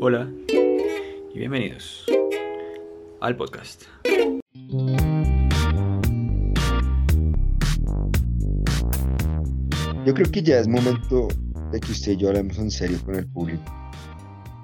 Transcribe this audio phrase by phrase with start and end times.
[0.00, 2.06] Hola y bienvenidos
[3.20, 3.84] al podcast.
[10.06, 11.28] Yo creo que ya es momento
[11.70, 13.62] de que usted y yo hablemos en serio con el público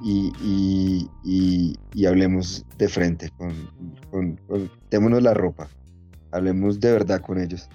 [0.02, 3.52] y, y, y, y hablemos de frente, con,
[4.10, 5.68] con, con- démonos la ropa,
[6.32, 7.68] hablemos de verdad con ellos.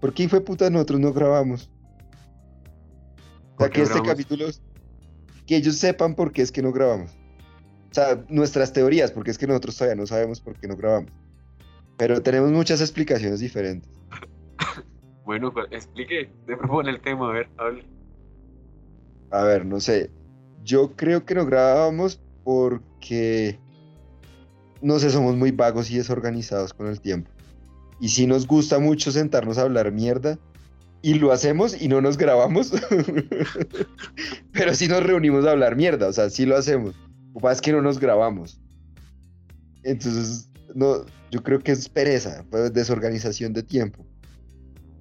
[0.00, 1.68] ¿Por qué fue puta nosotros no grabamos?
[3.54, 4.12] O ¿Por sea, que este grabamos?
[4.12, 4.46] capítulo,
[5.52, 7.10] que ellos sepan por qué es que no grabamos.
[7.90, 11.10] O sea, nuestras teorías, porque es que nosotros todavía no sabemos por qué no grabamos.
[11.98, 13.90] Pero tenemos muchas explicaciones diferentes.
[15.26, 17.84] Bueno, cu- explique, te propone el tema, a ver, hable.
[19.30, 20.10] A ver, no sé.
[20.64, 23.56] Yo creo que no grabábamos porque,
[24.80, 27.30] no sé, somos muy vagos y desorganizados con el tiempo.
[28.00, 30.38] Y si nos gusta mucho sentarnos a hablar mierda,
[31.02, 32.72] y lo hacemos y no nos grabamos,
[34.52, 36.94] pero sí nos reunimos a hablar mierda, o sea, sí lo hacemos.
[37.34, 38.60] Lo que es que no nos grabamos.
[39.82, 44.06] Entonces, no, yo creo que es pereza, pues, desorganización de tiempo.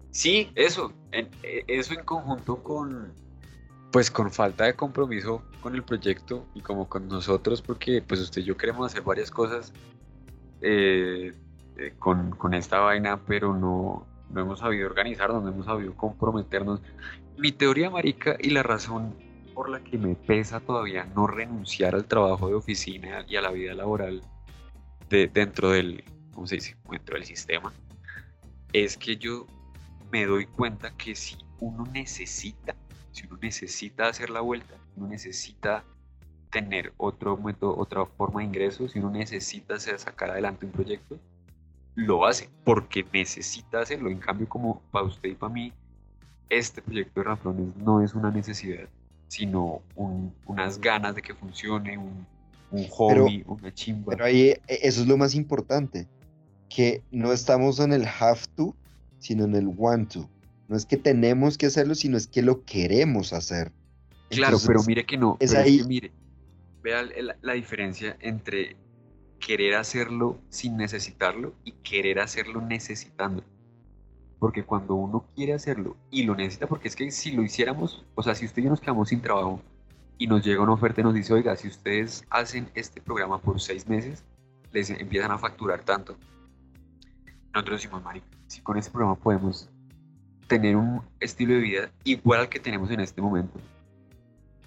[0.10, 1.30] Sí, eso, eh,
[1.68, 3.14] eso en conjunto con,
[3.92, 8.42] pues con falta de compromiso con el proyecto y como con nosotros, porque pues usted
[8.42, 9.72] y yo queremos hacer varias cosas
[10.62, 11.34] eh,
[11.78, 16.82] eh, con, con esta vaina, pero no, no hemos sabido organizarnos, no hemos sabido comprometernos.
[17.38, 19.16] Mi teoría, marica, y la razón
[19.54, 23.52] por la que me pesa todavía no renunciar al trabajo de oficina y a la
[23.52, 24.22] vida laboral
[25.10, 26.78] de, dentro del, ¿cómo se dice?
[26.90, 27.74] Dentro del sistema,
[28.74, 29.46] es que yo
[30.12, 32.76] me doy cuenta que si uno necesita,
[33.12, 35.84] si uno necesita hacer la vuelta, uno necesita
[36.50, 41.18] tener otro método, otra forma de ingreso, si uno necesita sacar adelante un proyecto,
[41.96, 44.10] lo hace, porque necesita hacerlo.
[44.10, 45.74] En cambio, como para usted y para mí,
[46.50, 48.88] este proyecto de Raflones no es una necesidad,
[49.28, 52.26] sino un- unas ganas de que funcione, un,
[52.72, 54.12] un hobby, una chimba.
[54.12, 56.08] Pero ahí eh, eso es lo más importante,
[56.70, 58.76] que no estamos en el have to,
[59.20, 60.30] sino en el want to.
[60.68, 63.72] No es que tenemos que hacerlo, sino es que lo queremos hacer.
[64.30, 65.36] Claro, pero mire que no.
[65.42, 66.12] es ahí- que mire,
[66.82, 68.78] vea la, la diferencia entre
[69.42, 73.44] querer hacerlo sin necesitarlo y querer hacerlo necesitando.
[74.40, 78.24] Porque cuando uno quiere hacerlo y lo necesita, porque es que si lo hiciéramos, o
[78.24, 79.60] sea, si usted y yo nos quedamos sin trabajo
[80.18, 83.60] y nos llega una oferta y nos dice, oiga, si ustedes hacen este programa por
[83.60, 84.24] seis meses,
[84.72, 86.16] les empiezan a facturar tanto.
[87.54, 89.70] Nosotros decimos, marica, si con este programa podemos
[90.48, 93.60] tener un estilo de vida igual al que tenemos en este momento,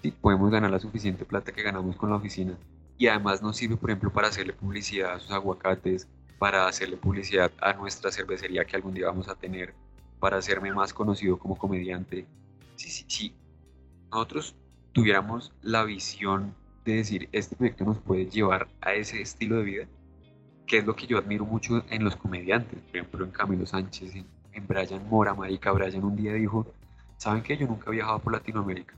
[0.01, 2.55] sí, podemos ganar la suficiente plata que ganamos con la oficina
[2.97, 6.07] y además nos sirve, por ejemplo, para hacerle publicidad a sus aguacates,
[6.39, 9.73] para hacerle publicidad a nuestra cervecería que algún día vamos a tener,
[10.19, 12.25] para hacerme más conocido como comediante.
[12.75, 13.33] Sí, sí, sí.
[14.11, 14.55] Nosotros
[14.93, 16.55] tuviéramos la visión
[16.85, 19.85] de decir, este proyecto nos puede llevar a ese estilo de vida,
[20.67, 24.15] que es lo que yo admiro mucho en los comediantes, por ejemplo, en Camilo Sánchez,
[24.15, 26.65] en, en Brian Mora, Marica Brian un día dijo,
[27.17, 27.57] ¿saben qué?
[27.57, 28.95] Yo nunca he viajado por Latinoamérica.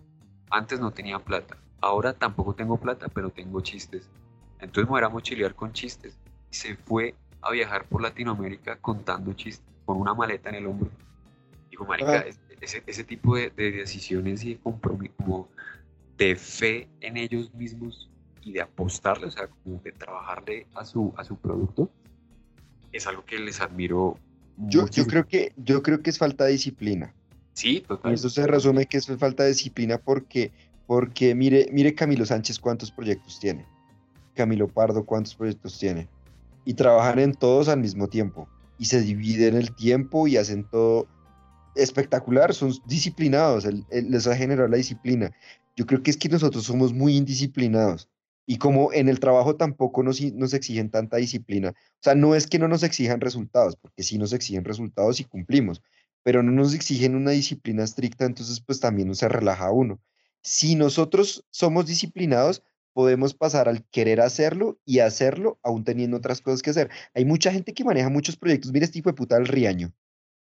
[0.50, 4.09] Antes no tenía plata, ahora tampoco tengo plata, pero tengo chistes.
[4.59, 6.17] Entonces me voy a mochilear con chistes.
[6.49, 10.89] Se fue a viajar por Latinoamérica contando chistes, con una maleta en el hombro.
[11.69, 12.25] Digo, marica, Ah.
[12.27, 15.47] es- ese, ese tipo de, de decisiones y de compromiso, como
[16.17, 18.09] de fe en ellos mismos
[18.41, 21.91] y de apostarle, o sea, como de trabajarle a su, a su producto,
[22.91, 24.17] es algo que les admiro
[24.57, 27.13] yo, yo, creo que, yo creo que es falta de disciplina.
[27.53, 28.13] Sí, total.
[28.13, 30.51] Eso se resume que es falta de disciplina porque,
[30.88, 33.66] porque mire, mire Camilo Sánchez cuántos proyectos tiene.
[34.34, 36.08] Camilo Pardo cuántos proyectos tiene.
[36.66, 38.48] Y trabajan en todos al mismo tiempo.
[38.80, 41.08] Y se dividen el tiempo y hacen todo
[41.75, 42.53] espectacular.
[42.53, 43.68] Son disciplinados.
[43.92, 45.31] les ha generado la disciplina.
[45.75, 48.09] Yo creo que es que nosotros somos muy indisciplinados.
[48.46, 51.69] Y como en el trabajo tampoco nos exigen tanta disciplina.
[51.72, 55.25] O sea, no es que no nos exijan resultados, porque sí nos exigen resultados y
[55.25, 55.81] cumplimos
[56.28, 60.02] pero no nos exigen una disciplina estricta, entonces pues también no se relaja uno.
[60.42, 66.62] Si nosotros somos disciplinados, podemos pasar al querer hacerlo y hacerlo aún teniendo otras cosas
[66.62, 66.89] que hacer.
[67.13, 68.72] Hay mucha gente que maneja muchos proyectos.
[68.72, 69.94] Mira este hijo de puta, el Riaño.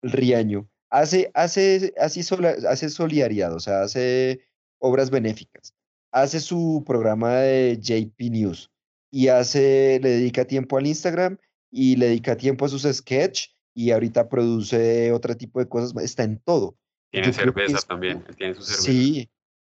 [0.03, 0.69] El Riaño.
[0.89, 2.21] Hace, hace, hace,
[2.69, 4.41] hace solidaridad, o sea, hace
[4.79, 5.75] obras benéficas.
[6.13, 8.71] Hace su programa de JP News
[9.13, 11.37] y hace, le dedica tiempo al Instagram
[11.71, 16.25] y le dedica tiempo a sus sketch y ahorita produce otro tipo de cosas, está
[16.25, 16.77] en todo.
[17.13, 18.83] Tiene yo cerveza es- también, tiene su cerveza.
[18.83, 19.31] Sí,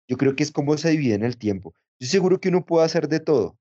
[0.09, 1.75] yo creo que es como se divide en el tiempo.
[1.99, 3.59] Yo seguro que uno puede hacer de todo,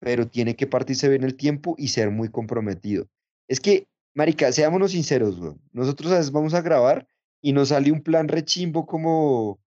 [0.00, 3.06] pero tiene que partirse bien el tiempo y ser muy comprometido.
[3.48, 5.60] Es que, marica, seámonos sinceros, weón.
[5.72, 7.06] Nosotros a veces vamos a grabar
[7.42, 9.60] y nos sale un plan rechimbo como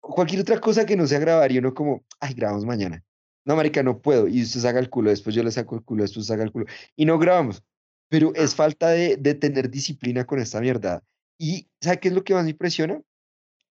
[0.00, 3.04] cualquier otra cosa que no sea grabar y uno como, ay, grabamos mañana.
[3.44, 4.28] no, marica, no puedo.
[4.28, 6.66] Y usted saca el culo, después yo le saco el culo, después saca el culo.
[6.96, 7.62] Y no grabamos.
[8.08, 11.02] Pero es falta de, de tener disciplina con esta mierda.
[11.38, 13.00] Y ¿sabe qué es lo que más me impresiona?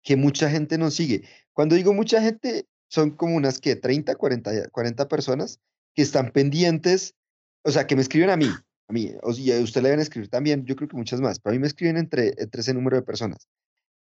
[0.06, 1.24] Que mucha gente nos sigue.
[1.52, 5.60] Cuando digo mucha gente, son como unas que 30, 40, 40 personas
[5.94, 7.16] que están pendientes,
[7.64, 8.50] o sea, que me escriben a mí,
[8.88, 11.52] a mí, o sea, usted le deben escribir también, yo creo que muchas más, pero
[11.52, 13.50] a mí me escriben entre, entre ese número de personas.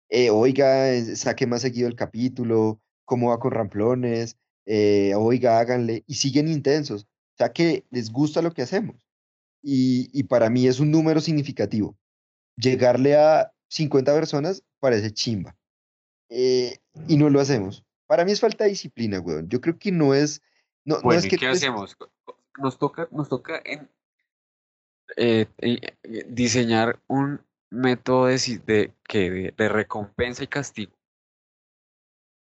[0.08, 4.36] Eh, oiga, eh, saque más seguido el capítulo, cómo va con ramplones,
[4.66, 8.96] eh, oiga, háganle, y siguen intensos, o sea, que les gusta lo que hacemos.
[9.62, 11.96] Y, y para mí es un número significativo.
[12.56, 15.56] Llegarle a 50 personas parece chimba.
[16.30, 16.78] Eh,
[17.08, 17.84] y no lo hacemos.
[18.06, 19.48] Para mí es falta de disciplina, weón.
[19.48, 20.40] Yo creo que no es.
[20.84, 21.96] No, no Bueno, es ¿y que qué tú es- hacemos?
[22.58, 23.88] Nos toca, nos toca en,
[25.16, 25.96] eh, eh,
[26.28, 27.40] diseñar un
[27.70, 30.92] método de, si- de, que de, de recompensa y castigo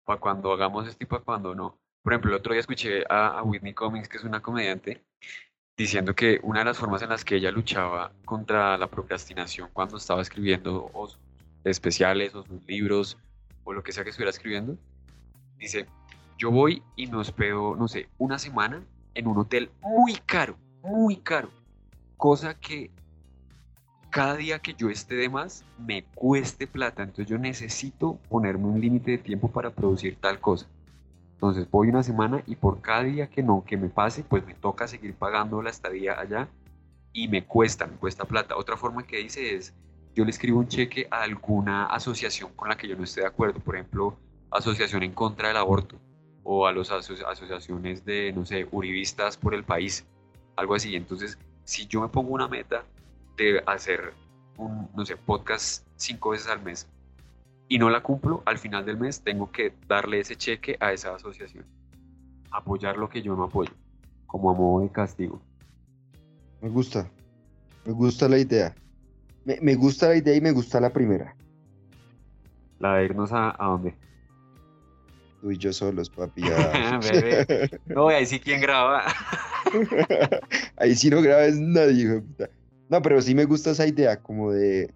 [0.05, 1.79] para cuando hagamos esto y para cuando no.
[2.03, 5.05] Por ejemplo, el otro día escuché a, a Whitney Cummings, que es una comediante,
[5.77, 9.97] diciendo que una de las formas en las que ella luchaba contra la procrastinación cuando
[9.99, 11.19] estaba escribiendo o sus
[11.65, 13.19] especiales o sus libros
[13.69, 14.79] o lo que sea que estuviera escribiendo,
[15.59, 15.85] dice,
[16.39, 18.83] yo voy y me hospedo, no sé, una semana
[19.15, 21.51] en un hotel muy caro, muy caro,
[22.17, 22.91] cosa que
[24.09, 28.81] cada día que yo esté de más me cueste plata, entonces yo necesito ponerme un
[28.81, 30.67] límite de tiempo para producir tal cosa.
[31.35, 34.55] Entonces voy una semana y por cada día que no, que me pase, pues me
[34.55, 36.49] toca seguir pagando la estadía allá
[37.13, 38.57] y me cuesta, me cuesta plata.
[38.57, 39.75] Otra forma que dice es,
[40.19, 43.29] yo le escribo un cheque a alguna asociación con la que yo no esté de
[43.29, 44.17] acuerdo, por ejemplo,
[44.51, 45.95] asociación en contra del aborto
[46.43, 50.05] o a las asociaciones de, no sé, uribistas por el país,
[50.57, 50.97] algo así.
[50.97, 52.83] Entonces, si yo me pongo una meta
[53.37, 54.13] de hacer
[54.57, 56.89] un, no sé, podcast cinco veces al mes
[57.69, 61.15] y no la cumplo, al final del mes tengo que darle ese cheque a esa
[61.15, 61.65] asociación.
[62.51, 63.73] Apoyar lo que yo no apoyo,
[64.27, 65.41] como a modo de castigo.
[66.61, 67.09] Me gusta.
[67.85, 68.75] Me gusta la idea.
[69.49, 71.35] Me, me gusta la idea y me gusta la primera.
[72.81, 73.95] La de irnos a, a dónde.
[75.41, 76.43] Tú y yo solos, papi.
[76.43, 76.99] ya.
[77.13, 77.71] Bebé.
[77.87, 79.05] No, ahí sí quién graba.
[80.77, 82.51] Ahí sí no grabes nadie, hijo de puta.
[82.91, 84.93] No, pero sí me gusta esa idea, como de.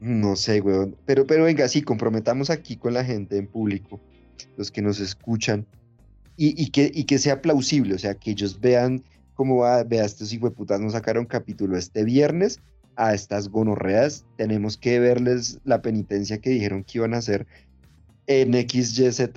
[0.00, 0.96] No sé, weón.
[1.06, 4.00] Pero, pero venga, sí, comprometamos aquí con la gente en público,
[4.58, 5.66] los que nos escuchan,
[6.36, 9.02] y, y que, y que sea plausible, o sea, que ellos vean
[9.36, 12.60] cómo va, vea, estos hijueputas nos sacaron capítulo este viernes
[12.96, 17.46] a estas gonorreas, tenemos que verles la penitencia que dijeron que iban a hacer
[18.26, 19.30] en XYZ,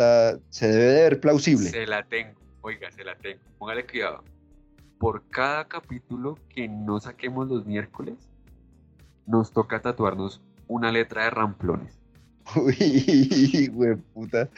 [0.49, 1.69] se debe de ver plausible.
[1.69, 2.39] Se la tengo.
[2.61, 3.41] Oiga, se la tengo.
[3.59, 4.23] Póngale cuidado.
[4.97, 8.15] Por cada capítulo que no saquemos los miércoles,
[9.27, 11.99] nos toca tatuarnos una letra de ramplones.
[12.55, 13.71] Uy,
[14.13, 14.49] puta.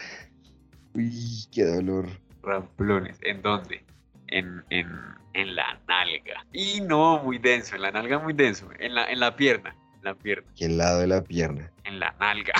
[0.94, 2.08] Uy, qué dolor.
[2.42, 3.18] Ramplones.
[3.22, 3.84] ¿En dónde?
[4.32, 4.90] En, en,
[5.34, 6.46] en la nalga.
[6.54, 7.76] Y no, muy denso.
[7.76, 8.70] En la nalga muy denso.
[8.80, 9.76] En la, en la pierna.
[9.96, 10.52] En la pierna.
[10.62, 11.72] Al lado de la pierna.
[11.84, 12.54] En la nalga.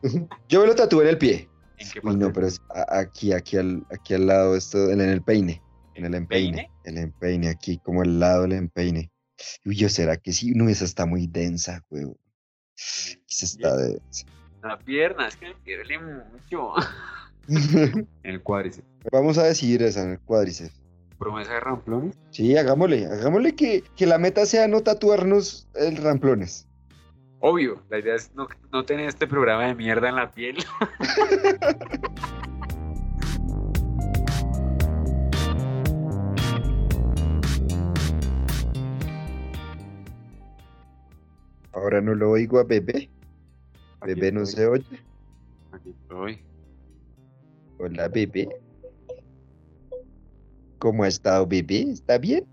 [0.48, 1.48] Yo me lo tatué en el pie.
[1.78, 5.22] ¿En qué Uy, no, pero es aquí, aquí al, aquí al lado, esto, en el
[5.22, 5.62] peine.
[5.94, 6.56] En el empeine.
[6.56, 6.70] peine?
[6.84, 9.10] El empeine, aquí, como al lado del empeine.
[9.64, 10.52] Uy, yo será que sí.
[10.54, 12.16] No, esa está muy densa, huevo.
[12.76, 14.26] Esa está densa.
[14.62, 15.28] La pierna.
[15.28, 16.74] Es que me pierde mucho.
[17.48, 18.86] En el cuádriceps.
[19.12, 20.80] Vamos a decidir esa en el cuádriceps.
[21.18, 22.18] Promesa de ramplones.
[22.30, 26.66] Sí, hagámosle, hagámosle que, que la meta sea no tatuarnos el ramplones.
[27.40, 30.56] Obvio, la idea es no, no tener este programa de mierda en la piel.
[41.72, 43.10] Ahora no lo oigo a bebé.
[44.06, 44.84] Bebé no se oye.
[45.72, 46.40] Aquí estoy.
[47.78, 48.48] Hola, bebé.
[50.78, 51.82] ¿Cómo ha estado, bebé?
[51.90, 52.46] ¿Está bien?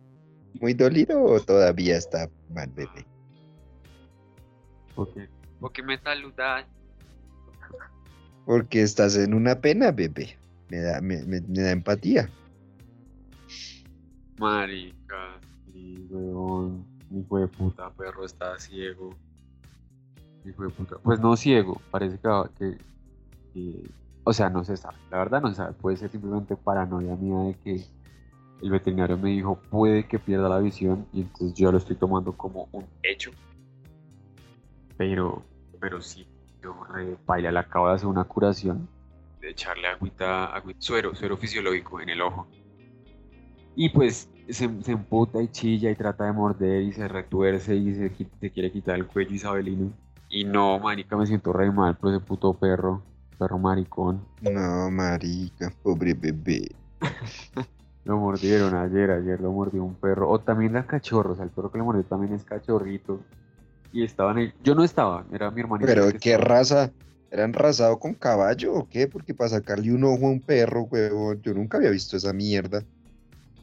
[0.60, 3.06] ¿Muy dolido o todavía está mal, bebé?
[4.96, 5.28] ¿Por qué?
[5.60, 6.66] ¿Por qué me saludas?
[8.46, 10.38] Porque estás en una pena, bebé.
[10.70, 12.30] Me da, me, me- me da empatía.
[14.40, 16.86] Marica, sí, weón.
[17.10, 19.16] Mi hijo de puta perro está ciego.
[20.46, 20.98] Hijo de puta.
[21.04, 22.78] Pues no ciego, parece que, que-
[23.54, 24.98] que- O sea, no se sabe.
[25.10, 25.74] La verdad no se sabe.
[25.74, 27.86] Puede ser simplemente paranoia mía de que
[28.62, 32.32] el veterinario me dijo puede que pierda la visión y entonces yo lo estoy tomando
[32.34, 33.32] como un hecho.
[34.98, 35.42] Pero,
[35.80, 36.28] pero sí,
[36.62, 38.88] yo re paila, le acabo de hacer una curación
[39.42, 42.48] de echarle agüita, agüita, suero, suero fisiológico en el ojo.
[43.76, 48.12] Y pues se, emputa y chilla y trata de morder y se retuerce y se,
[48.40, 49.92] se quiere quitar el cuello isabelino.
[50.30, 53.02] Y no, marica, me siento re mal por ese puto perro.
[53.38, 54.22] Perro maricón.
[54.42, 56.72] No, marica, pobre bebé.
[58.04, 60.30] Lo mordieron ayer, ayer lo mordió un perro.
[60.30, 63.20] O también la cachorro, o sea, el perro que le mordió también es cachorrito.
[63.94, 64.54] Y estaban ahí.
[64.64, 65.88] Yo no estaba, era mi hermanito.
[65.88, 66.44] Pero qué estaba.
[66.44, 66.92] raza,
[67.30, 69.08] ¿eran rasado con caballo o qué?
[69.08, 72.84] Porque para sacarle un ojo a un perro, huevón, yo nunca había visto esa mierda.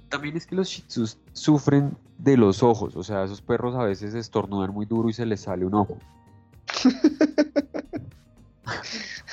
[0.08, 3.84] También es que los shih tzus sufren de los ojos, o sea, esos perros a
[3.84, 5.98] veces estornudan muy duro y se les sale un ojo.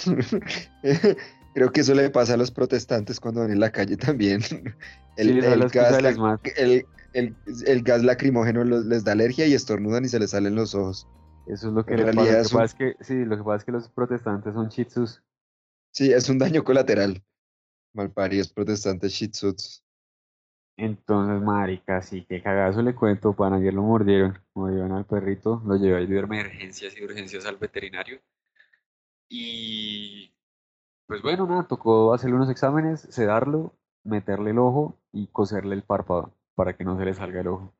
[1.54, 4.42] Creo que eso le pasa a los protestantes cuando van en la calle también.
[5.18, 5.40] El, Sí,
[5.74, 6.04] gas,
[6.58, 11.08] el- el- lacrimógeno los- les da alergia y estornudan y se les salen los ojos.
[11.48, 12.32] Eso es lo que En le pasa.
[12.34, 14.54] Lo es que un- pasa es que, sí, lo que pasa es que los protestantes
[14.54, 15.24] son shih tzus.
[15.94, 17.24] Sí, es un daño colateral.
[17.94, 19.82] Malparidos protestantes shih tzus.
[20.78, 25.78] Entonces, marica, sí, qué cagazo le cuento, pan, ayer lo mordieron, mordieron al perrito, lo
[25.78, 28.20] llevé de emergencias y urgencias al veterinario.
[29.30, 30.34] Y
[31.08, 36.34] pues bueno, nada, tocó hacerle unos exámenes, sedarlo, meterle el ojo y coserle el párpado
[36.56, 37.74] para que no se le salga el ojo.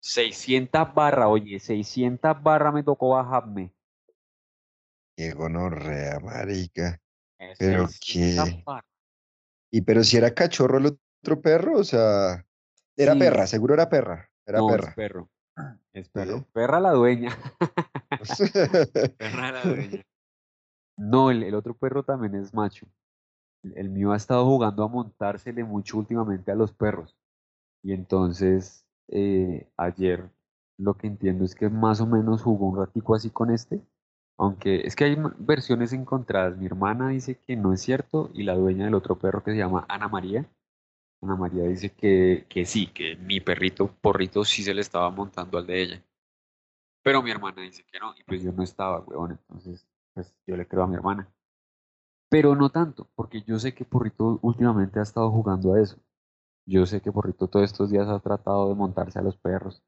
[0.00, 3.72] 600 barra, oye, 600 barra me tocó bajarme.
[5.16, 7.00] Qué gonorrea, marica.
[7.58, 8.62] ¿Pero 600 qué?
[8.66, 8.86] barra.
[9.70, 12.44] Y pero si era cachorro el otro perro, o sea,
[12.96, 13.18] era Sí.
[13.18, 14.28] perra, seguro era perra.
[14.46, 14.94] Era No, es perra.
[14.94, 15.30] perro.
[15.92, 16.38] Es perro.
[16.38, 16.46] Sí.
[16.52, 17.30] Perra la dueña.
[19.18, 20.02] Perra la dueña.
[20.96, 22.86] No, el, el otro perro también es macho.
[23.62, 27.16] El, el mío ha estado jugando a montársele mucho últimamente a los perros.
[27.82, 30.30] Y entonces, eh, ayer
[30.78, 33.80] lo que entiendo es que más o menos jugó un ratico así con este.
[34.36, 36.56] Aunque es que hay versiones encontradas.
[36.56, 39.58] Mi hermana dice que no es cierto y la dueña del otro perro que se
[39.58, 40.44] llama Ana María.
[41.22, 45.58] Ana María dice que, que sí, que mi perrito porrito sí se le estaba montando
[45.58, 46.02] al de ella.
[47.04, 50.56] Pero mi hermana dice que no, y pues yo no estaba, weón, entonces pues yo
[50.56, 51.30] le creo a mi hermana.
[52.30, 55.98] Pero no tanto, porque yo sé que Porrito últimamente ha estado jugando a eso.
[56.66, 59.82] Yo sé que Porrito todos estos días ha tratado de montarse a los perros.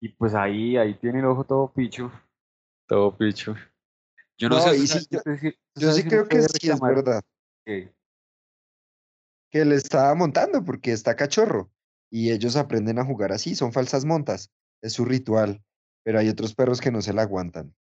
[0.00, 2.12] Y pues ahí, ahí tiene el ojo todo picho.
[2.86, 3.54] Todo picho.
[4.36, 5.54] Yo no, No, sé si yo- sí
[6.02, 7.22] si creo que sí es verdad.
[7.64, 7.94] que-
[9.50, 11.70] Que le estaba montando porque está cachorro.
[12.10, 14.50] Y ellos aprenden a jugar así, son falsas montas.
[14.82, 15.64] Es su ritual.
[16.06, 17.74] Pero hay otros perros que no se la aguantan.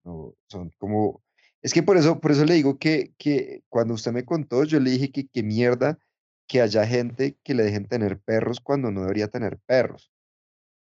[0.50, 1.22] Son como.
[1.62, 4.79] Es que por eso, por eso le digo que, que cuando usted me contó, yo
[4.79, 6.00] le dije que qué mierda
[6.48, 10.12] que haya gente que le dejen tener perros cuando no debería tener perros.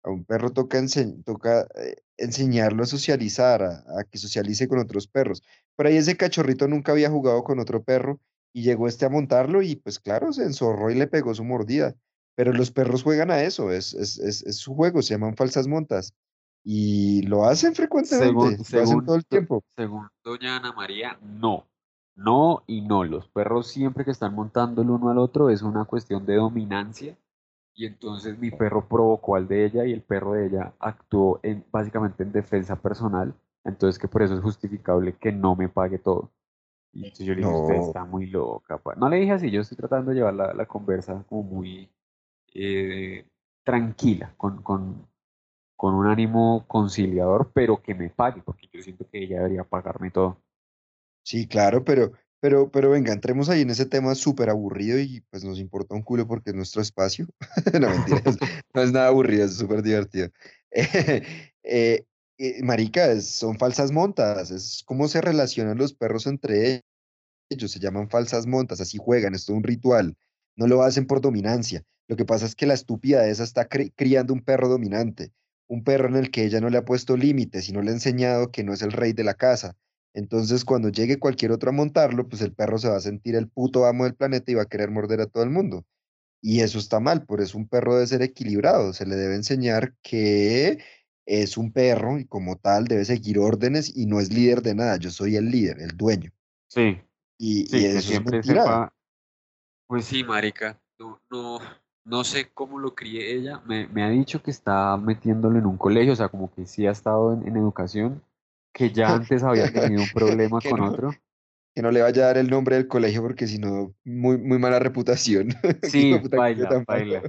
[0.04, 5.42] A un perro toca, eh, enseñarlo a socializar, a, a que socialice con otros perros.
[5.74, 8.20] Por ahí ese cachorrito nunca había jugado con otro perro
[8.52, 11.96] y llegó este a montarlo y pues claro, se enzorró y le pegó su mordida.
[12.36, 15.66] Pero los perros juegan a eso, es, es, es, es su juego, se llaman falsas
[15.66, 16.14] montas.
[16.64, 19.64] Y lo hacen frecuentemente, Según, lo hacen según, todo el tiempo.
[19.76, 21.66] según doña Ana María, no.
[22.14, 23.04] No y no.
[23.04, 27.16] Los perros siempre que están montando el uno al otro es una cuestión de dominancia.
[27.74, 31.64] Y entonces mi perro provocó al de ella y el perro de ella actuó en,
[31.72, 33.34] básicamente en defensa personal.
[33.64, 36.30] Entonces que por eso es justificable que no me pague todo.
[36.92, 37.86] Y entonces yo le dije, usted No.
[37.86, 38.76] está muy loca.
[38.78, 38.94] pa".
[38.94, 41.88] No le dije así, yo estoy tratando de llevar la, la conversa como muy
[42.54, 43.26] eh,
[43.64, 45.06] tranquila, con, con,
[45.82, 50.12] con un ánimo conciliador, pero que me pague, porque yo siento que ella debería pagarme
[50.12, 50.38] todo.
[51.24, 55.42] Sí, claro, pero, pero, pero venga, entremos ahí en ese tema súper aburrido y pues
[55.42, 57.26] nos importa un culo porque es nuestro espacio.
[57.80, 57.88] No,
[58.74, 60.28] no es nada aburrido, es súper divertido.
[61.64, 62.04] Eh,
[62.38, 66.82] eh, marica, son falsas montas, es cómo se relacionan los perros entre
[67.50, 70.16] ellos, se llaman falsas montas, así juegan, es todo un ritual,
[70.56, 71.82] no lo hacen por dominancia.
[72.06, 75.32] Lo que pasa es que la estúpida esa está cri- criando un perro dominante,
[75.72, 77.94] un perro en el que ella no le ha puesto límites y no le ha
[77.94, 79.74] enseñado que no es el rey de la casa.
[80.12, 83.48] Entonces, cuando llegue cualquier otro a montarlo, pues el perro se va a sentir el
[83.48, 85.86] puto amo del planeta y va a querer morder a todo el mundo.
[86.42, 89.94] Y eso está mal, por eso un perro debe ser equilibrado, se le debe enseñar
[90.02, 90.78] que
[91.24, 94.98] es un perro y como tal debe seguir órdenes y no es líder de nada,
[94.98, 96.32] yo soy el líder, el dueño.
[96.68, 97.00] Sí,
[97.38, 98.62] Y, sí, y que eso es siempre mentira.
[98.62, 98.94] sepa.
[99.86, 101.60] Pues sí, marica, no, no,
[102.04, 103.60] no sé cómo lo críe ella.
[103.66, 106.86] Me, me ha dicho que está metiéndolo en un colegio, o sea, como que sí
[106.86, 108.22] ha estado en, en educación,
[108.72, 110.88] que ya antes había tenido un problema con no.
[110.90, 111.14] otro.
[111.74, 114.58] Que no le vaya a dar el nombre del colegio porque si no, muy, muy
[114.58, 115.48] mala reputación.
[115.84, 117.22] Sí, baila, baila.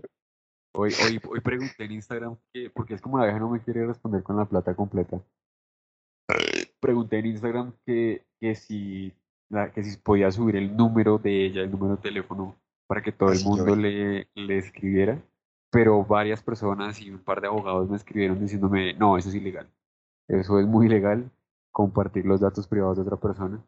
[0.75, 3.85] Hoy, hoy, hoy pregunté en Instagram que, porque es como la vieja no me quiere
[3.85, 5.21] responder con la plata completa.
[6.79, 9.13] Pregunté en Instagram que, que si
[9.49, 12.55] la- que si podía subir el número de ella, el número de teléfono,
[12.93, 15.19] para que todo el Así yo mundo le, le escribiera.
[15.71, 19.67] Pero varias personas y un par de abogados me escribieron diciéndome, no, eso es ilegal.
[20.27, 21.31] Eso es muy ilegal.
[21.71, 23.65] compartir los datos privados de otra persona.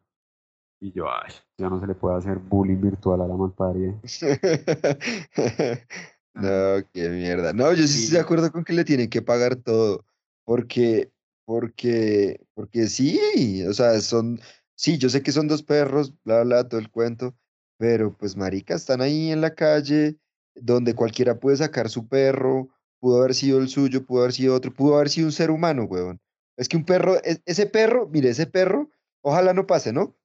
[0.80, 4.00] Y yo, ay, ya no se le puede hacer bullying virtual a la malparia.
[6.34, 7.52] No, qué mierda.
[7.54, 8.16] No, yo sí estoy de Sí.
[8.18, 10.04] acuerdo con que le tienen que pagar todo,
[10.44, 11.10] porque,
[11.46, 13.18] porque, porque sí,
[13.66, 14.38] o sea, son,
[14.76, 17.34] sí, yo sé que son dos perros, bla, bla, todo el cuento,
[17.78, 20.16] pero pues marica, están ahí en la calle,
[20.54, 22.68] donde cualquiera puede sacar su perro,
[23.00, 25.84] pudo haber sido el suyo, pudo haber sido otro, pudo haber sido un ser humano,
[25.84, 26.20] huevón.
[26.56, 28.90] Es que un perro, e- ese perro, mire, ese perro,
[29.22, 30.16] ojalá no pase, ¿no?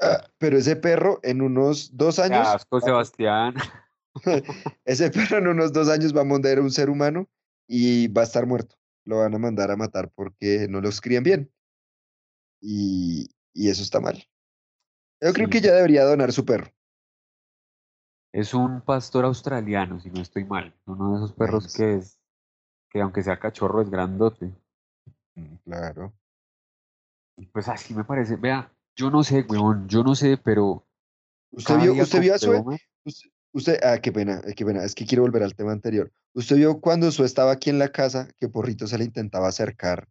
[0.00, 3.54] Ah, Pero ese perro en unos dos años asco, Sebastián.
[4.84, 7.28] ese perro en unos dos años va a morder a un ser humano
[7.68, 8.76] y va a estar muerto.
[9.04, 11.52] Lo van a mandar a matar porque no los crían bien.
[12.60, 14.26] Y, y eso está mal.
[15.20, 15.50] Yo creo Sí.
[15.52, 16.70] que ya debería donar su perro.
[18.32, 20.74] Es un pastor australiano, si no estoy mal.
[20.86, 22.18] Uno de esos perros que es,
[22.90, 24.52] que aunque sea cachorro, es grandote.
[25.34, 26.12] Mm, Claro.
[27.38, 28.36] Y Pues así me parece.
[28.36, 30.86] Vea, yo no sé, weón, yo no sé, pero
[31.50, 32.36] ¿Usted vio, usted vio a.
[33.04, 34.82] Usted, usted- ah, qué pena, qué pena.
[34.84, 36.10] Es que quiero volver al tema anterior.
[36.34, 40.08] ¿Usted vio cuando Sue estaba aquí en la casa que Porrito se le intentaba acercar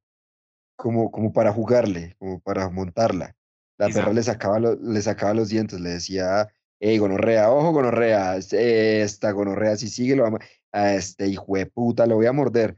[0.76, 3.36] como, como para jugarle, como para montarla?
[3.78, 6.48] La perra le sacaba, lo- le sacaba los dientes, le decía,
[6.80, 10.40] hey, gonorrea, ojo, gonorrea, este- esta gonorrea, si sigue, lo vamos
[10.72, 12.78] a este hijo de puta, lo voy a morder.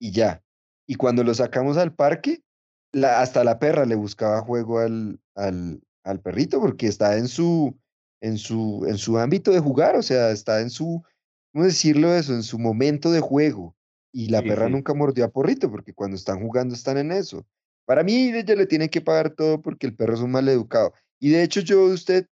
[0.00, 0.42] Y ya.
[0.86, 2.42] Y cuando lo sacamos al parque,
[2.92, 7.76] la, hasta la perra le buscaba juego al, al, al perrito porque está en su,
[8.20, 11.02] en su, en su ámbito de jugar, o sea, está en su,
[11.52, 12.34] ¿cómo decirlo eso?
[12.34, 13.76] En su momento de juego.
[14.12, 14.72] Y la Sí, perra sí.
[14.72, 17.46] nunca mordió a Porrito porque cuando están jugando están en eso.
[17.92, 20.94] Para mí, ella le tiene que pagar todo porque el perro es un mal educado.
[21.20, 22.26] Y de hecho, yo, usted,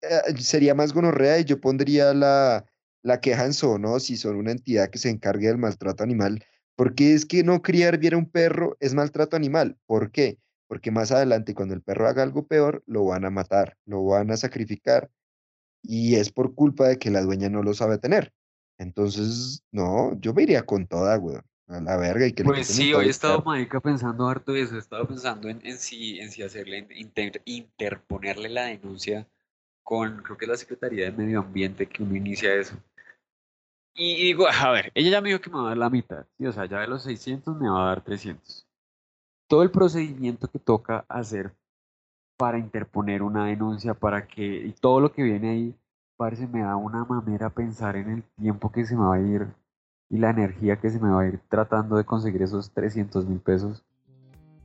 [0.00, 2.64] eh, sería más gonorrea y yo pondría la,
[3.02, 6.42] la queja en zoonosis, son una entidad que se encargue del maltrato animal.
[6.74, 9.76] Porque es que no criar bien a un perro es maltrato animal.
[9.84, 10.38] ¿Por qué?
[10.68, 14.30] Porque más adelante, cuando el perro haga algo peor, lo van a matar, lo van
[14.30, 15.10] a sacrificar.
[15.82, 18.32] Y es por culpa de que la dueña no lo sabe tener.
[18.78, 21.44] Entonces, no, yo me iría con toda, weón.
[21.68, 24.76] A la verga y que Pues sí, hoy he estado, marica, pensando harto de eso.
[24.76, 29.26] He estado pensando en, en si, en si hacerle, inter- interponerle la denuncia
[29.82, 32.76] con, creo que es la Secretaría de Medio Ambiente que uno inicia eso.
[33.94, 35.90] Y, y digo, a ver, ella ya me dijo que me va a dar la
[35.90, 36.26] mitad.
[36.36, 38.66] Sí, o sea, ya de los 600 me va a dar 300.
[39.48, 41.54] Todo el procedimiento que toca hacer
[42.36, 45.76] para interponer una denuncia, para que, y todo lo que viene ahí,
[46.16, 49.48] parece me da una mamera pensar en el tiempo que se me va a ir
[50.14, 53.40] y la energía que se me va a ir tratando de conseguir esos 300 mil
[53.40, 53.82] pesos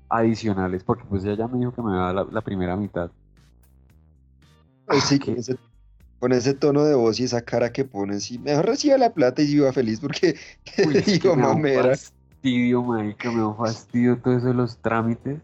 [0.09, 2.75] adicionales, porque pues ella ya me dijo que me va a dar la, la primera
[2.77, 3.12] mitad.
[4.85, 5.57] Pues Ah, sí, qué- con ese,
[6.19, 9.41] con ese tono de voz y esa cara que ponen, sí, mejor reciba la plata
[9.41, 10.38] y viva feliz porque
[10.81, 11.93] Uy, que digo, me da un mamera.
[12.41, 15.41] fastidio, marica, me da un fastidio todo eso de los trámites.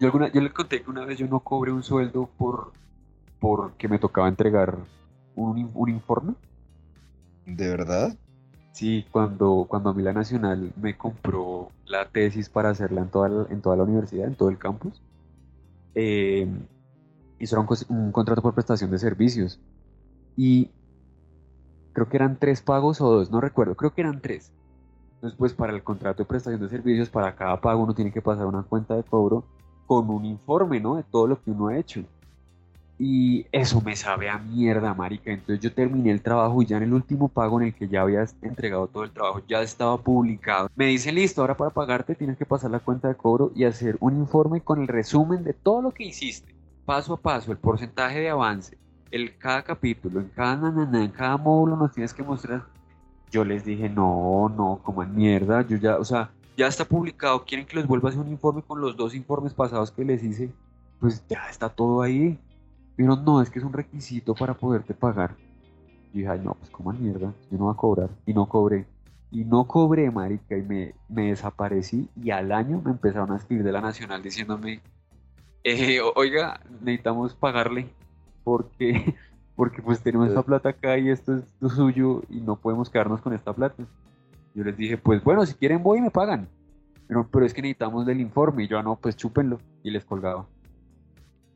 [0.00, 2.72] Yo, alguna, yo le conté que una vez yo no cobré un sueldo por
[3.40, 4.76] porque me tocaba entregar
[5.34, 6.34] un, un informe.
[7.46, 8.16] ¿De verdad?
[8.72, 13.28] Sí, cuando, cuando a mí la Nacional me compró la tesis para hacerla en toda
[13.28, 15.02] la, en toda la universidad, en todo el campus,
[15.94, 16.46] eh,
[17.40, 19.58] hizo un, un contrato por prestación de servicios.
[20.36, 20.70] Y
[21.92, 24.52] creo que eran tres pagos o dos, no recuerdo, creo que eran tres.
[25.14, 28.22] Entonces, pues para el contrato de prestación de servicios, para cada pago uno tiene que
[28.22, 29.44] pasar una cuenta de cobro
[29.86, 30.94] con un informe, ¿no?
[30.94, 32.04] De todo lo que uno ha hecho.
[32.98, 35.30] Y eso me sabe a mierda, marica.
[35.30, 38.02] Entonces yo terminé el trabajo y ya en el último pago en el que ya
[38.02, 40.68] habías entregado todo el trabajo, ya estaba publicado.
[40.74, 43.96] Me dicen, listo, ahora para pagarte tienes que pasar la cuenta de cobro y hacer
[44.00, 46.52] un informe con el resumen de todo lo que hiciste,
[46.84, 48.76] paso a paso, el porcentaje de avance,
[49.12, 52.64] el cada capítulo, en cada nanana, en cada módulo nos tienes que mostrar.
[53.30, 57.44] Yo les dije, no, no, como en mierda, yo ya, o sea, ya está publicado,
[57.44, 60.24] quieren que les vuelva a hacer un informe con los dos informes pasados que les
[60.24, 60.50] hice,
[60.98, 62.36] pues ya está todo ahí.
[62.98, 65.36] Pero no, es que es un requisito para poderte pagar.
[66.12, 68.10] Y dije, ay, no, pues como mierda, yo no voy a cobrar.
[68.26, 68.86] Y no cobré.
[69.30, 72.08] Y no cobré, marica, y me, me desaparecí.
[72.20, 74.80] Y al año me empezaron a escribir de la Nacional diciéndome,
[75.62, 77.88] eh, oiga, necesitamos pagarle
[78.42, 79.14] porque,
[79.54, 83.20] porque pues tenemos esta plata acá y esto es lo suyo y no podemos quedarnos
[83.20, 83.84] con esta plata.
[84.56, 86.48] Yo les dije, pues bueno, si quieren voy y me pagan.
[87.06, 88.64] Pero, pero es que necesitamos del informe.
[88.64, 89.60] Y yo, "Ah, no, pues chúpenlo.
[89.84, 90.46] Y les colgaba.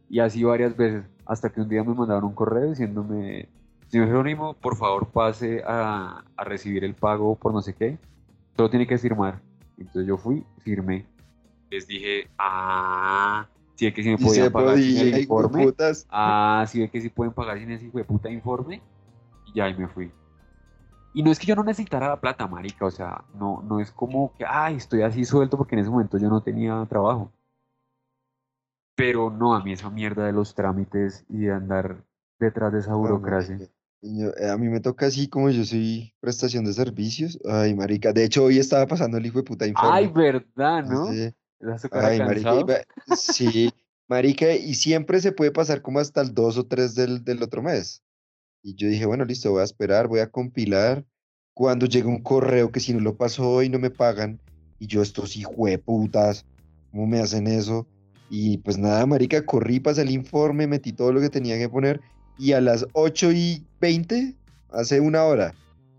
[0.09, 3.48] Y así varias veces, hasta que un día me mandaron un correo diciéndome,
[3.88, 7.98] señor Jerónimo, por favor pase a, a recibir el pago por no sé qué,
[8.56, 9.40] solo tiene que firmar.
[9.78, 11.06] Entonces yo fui, firmé.
[11.70, 15.22] Les dije, ah, sí ve que si me podían pagar sin podía, el hijo de
[15.22, 15.64] informe.
[15.64, 16.06] putas.
[16.11, 18.82] Ah, sí ve que sí pueden pagar sin ese hijo de puta informe.
[19.46, 20.12] Y ya ahí me fui.
[21.14, 23.90] Y no es que yo no necesitara la plata, marica, o sea, no, no es
[23.92, 27.30] como que, ay, estoy así suelto porque en ese momento yo no tenía trabajo.
[29.02, 32.04] Pero no, a mí esa mierda de los trámites y de andar
[32.38, 33.58] detrás de esa burocracia.
[34.00, 37.36] eh, a mí me toca así como yo soy prestación de servicios.
[37.44, 38.12] Ay, marica.
[38.12, 39.70] De hecho, hoy estaba pasando el hijo de puta Ay,
[40.04, 40.22] informe.
[40.22, 41.12] verdad, ¿no?
[41.12, 41.34] Sí.
[41.58, 42.84] ¿Estás su cara Ay, marica.
[43.16, 43.72] Sí,
[44.06, 44.54] marica.
[44.54, 48.04] Y siempre se puede pasar como hasta el 2 o 3 del, del otro mes.
[48.62, 51.04] Y yo dije, bueno, listo, voy a esperar, voy a compilar.
[51.54, 54.38] Cuando llega un correo que si no lo paso hoy no me pagan.
[54.78, 55.36] Y yo, estos
[55.84, 56.46] putas,
[56.92, 57.88] ¿cómo me hacen eso?
[58.35, 62.01] Y pues nada, marica, corrí, pasé el informe, metí todo lo que tenía que poner.
[62.38, 64.35] Y a las 8 y 20,
[64.71, 65.53] hace una hora,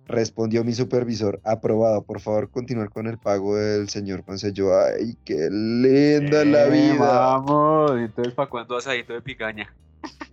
[0.08, 4.52] respondió mi supervisor, aprobado, por favor, continuar con el pago del señor Ponce.
[4.52, 6.96] Yo, ay, qué linda la Eh, vida.
[7.20, 9.72] Vamos, entonces, ¿para cuándo asadito de picaña?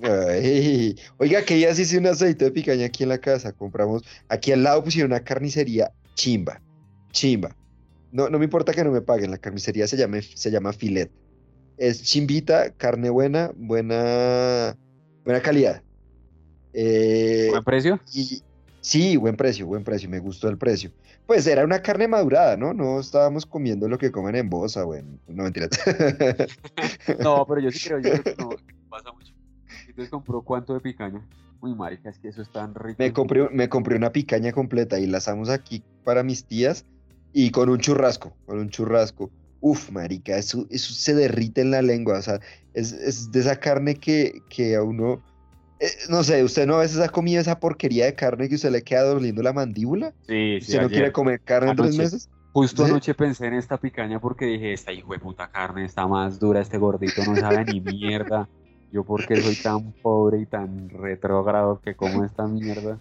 [0.02, 3.52] Ay, oiga, que ya sí hice un aceite de picaña aquí en la casa.
[3.52, 6.62] Compramos, aquí al lado pusieron una carnicería chimba,
[7.12, 7.54] chimba.
[8.10, 11.10] No, no me importa que no me paguen, la carnicería se llama, se llama Filet.
[11.80, 14.76] Es chimbita, carne buena, buena,
[15.24, 15.82] buena calidad.
[16.74, 17.98] Eh, ¿Buen precio?
[18.12, 18.42] y
[18.82, 20.90] sí, buen precio, buen precio, me gustó el precio.
[21.24, 22.74] Pues era una carne madurada, ¿no?
[22.74, 25.02] No estábamos comiendo lo que comen en Bosa, güey.
[25.26, 25.68] No, mentira.
[27.18, 28.50] No, pero yo sí creo, yo creo que no,
[28.90, 29.32] pasa mucho.
[29.88, 31.26] Entonces compró cuánto de picaña.
[31.62, 32.96] Uy, marica, es que eso es tan rico.
[32.98, 36.84] Me compré, me compré una picaña completa y la asamos aquí para mis tías
[37.32, 39.30] y con un churrasco, con un churrasco.
[39.60, 42.40] Uf, marica, eso, eso se derrite en la lengua, o sea,
[42.72, 45.22] es, es de esa carne que, que a uno,
[45.78, 48.70] eh, no sé, usted no a veces ha comido esa porquería de carne que usted
[48.70, 52.28] le queda doliendo la mandíbula, Sí, sí, usted no quiere comer carne en tres meses.
[52.52, 52.90] Justo ¿Sí?
[52.90, 56.60] anoche pensé en esta picaña porque dije, esta hijo de puta carne está más dura,
[56.60, 58.48] este gordito no sabe ni mierda.
[58.90, 63.00] Yo porque soy tan pobre y tan retrógrado que como esta mierda.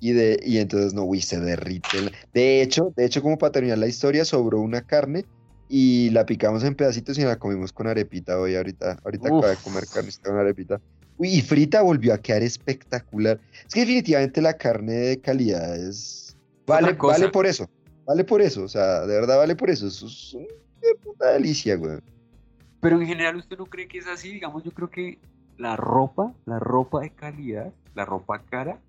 [0.00, 2.10] Y, de, y entonces, no, uy, se derrite.
[2.32, 5.26] De hecho, de hecho, como para terminar la historia, sobró una carne
[5.68, 8.98] y la picamos en pedacitos y la comimos con arepita hoy, ahorita.
[9.04, 9.62] Ahorita acabo de Uf.
[9.62, 10.80] comer carnecita con arepita.
[11.18, 13.38] Uy, y frita volvió a quedar espectacular.
[13.66, 16.34] Es que definitivamente la carne de calidad es...
[16.66, 17.68] Vale, vale por eso.
[18.06, 18.64] Vale por eso.
[18.64, 19.86] O sea, de verdad vale por eso.
[19.86, 20.48] Eso es una
[21.02, 21.98] puta delicia, güey.
[22.80, 24.32] Pero en general, ¿usted no cree que es así?
[24.32, 25.18] Digamos, yo creo que
[25.58, 28.80] la ropa, la ropa de calidad, la ropa cara,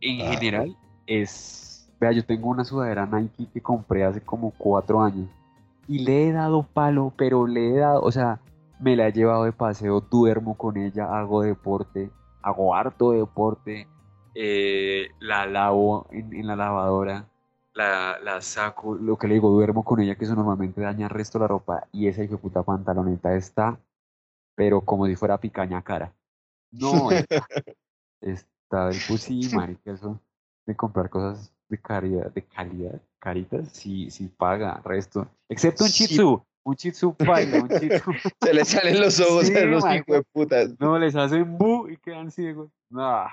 [0.00, 0.30] en Ah.
[0.32, 1.90] general es...
[2.00, 5.28] Vea, yo tengo una sudadera Nike que compré hace como cuatro años
[5.86, 8.40] y le he dado palo, pero le he dado, o sea,
[8.78, 12.10] me la he llevado de paseo, duermo con ella, hago deporte,
[12.42, 13.88] hago harto deporte,
[14.34, 17.28] eh, la lavo en, en la lavadora,
[17.74, 21.10] la, la saco, lo que le digo, duermo con ella, que eso normalmente daña el
[21.10, 23.78] resto de la ropa, y esa hijo de puta pantaloneta está,
[24.54, 26.14] pero como si fuera picaña cara.
[26.70, 27.10] No,
[28.20, 30.20] está, está del sí, marica, eso
[30.64, 35.28] de comprar cosas de calidad, de calidad, caritas, sí, sí paga, resto.
[35.48, 36.06] Excepto un Sí.
[36.06, 38.12] chitsu, un chitsu paila, un chitsu.
[38.40, 40.70] Se le salen los ojos Sí, a los hijos de putas.
[40.78, 42.70] No, les hacen bu y quedan ciegos.
[42.90, 43.24] No,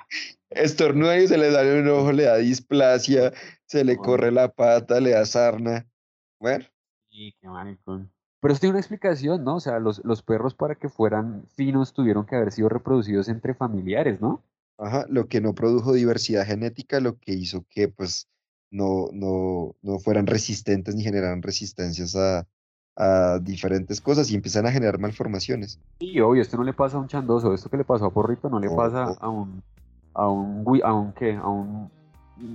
[0.50, 3.32] Estornuda y se le sale un ojo, le da displasia,
[3.66, 4.04] se le Bueno.
[4.10, 5.86] corre la pata, le da sarna.
[6.40, 6.66] Bueno,
[7.12, 8.12] sí, qué maricón.
[8.40, 9.56] Pero esto tiene una explicación, ¿no?
[9.56, 13.54] O sea, los, los perros para que fueran finos tuvieron que haber sido reproducidos entre
[13.56, 14.42] familiares, ¿no?
[14.78, 18.28] Ajá, lo que no produjo diversidad genética, lo que hizo que pues
[18.72, 22.48] no, no, no fueran resistentes ni generaran resistencias a,
[22.96, 25.80] a diferentes cosas y empiezan a generar malformaciones.
[26.00, 28.50] Sí, obvio, esto no le pasa a un chandoso, esto que le pasó a Porrito
[28.50, 29.64] no le pasa a un,
[30.14, 31.34] a un, a un, ¿qué?
[31.36, 31.90] A un,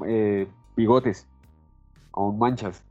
[0.07, 1.27] eh, bigotes,
[2.13, 2.83] a un manchas,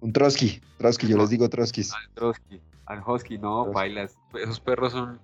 [0.00, 1.92] Un Trotsky, Trotsky, yo les digo Trotskys.
[1.92, 3.74] al Trotsky, al Husky, no, Trotsky.
[3.74, 5.18] bailas, esos perros son,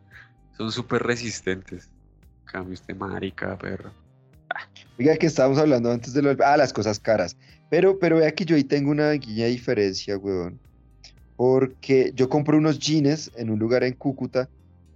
[0.57, 1.94] son súper resistentes.
[2.45, 3.91] En Cambio este marica, perro.
[4.99, 7.37] Oiga, que estábamos hablando antes de lo Ah, las cosas caras.
[7.71, 10.61] Pero, pero vea que yo ahí tengo una pequeña diferencia, weón.
[11.37, 14.49] Porque yo compro unos jeans en un lugar en Cúcuta.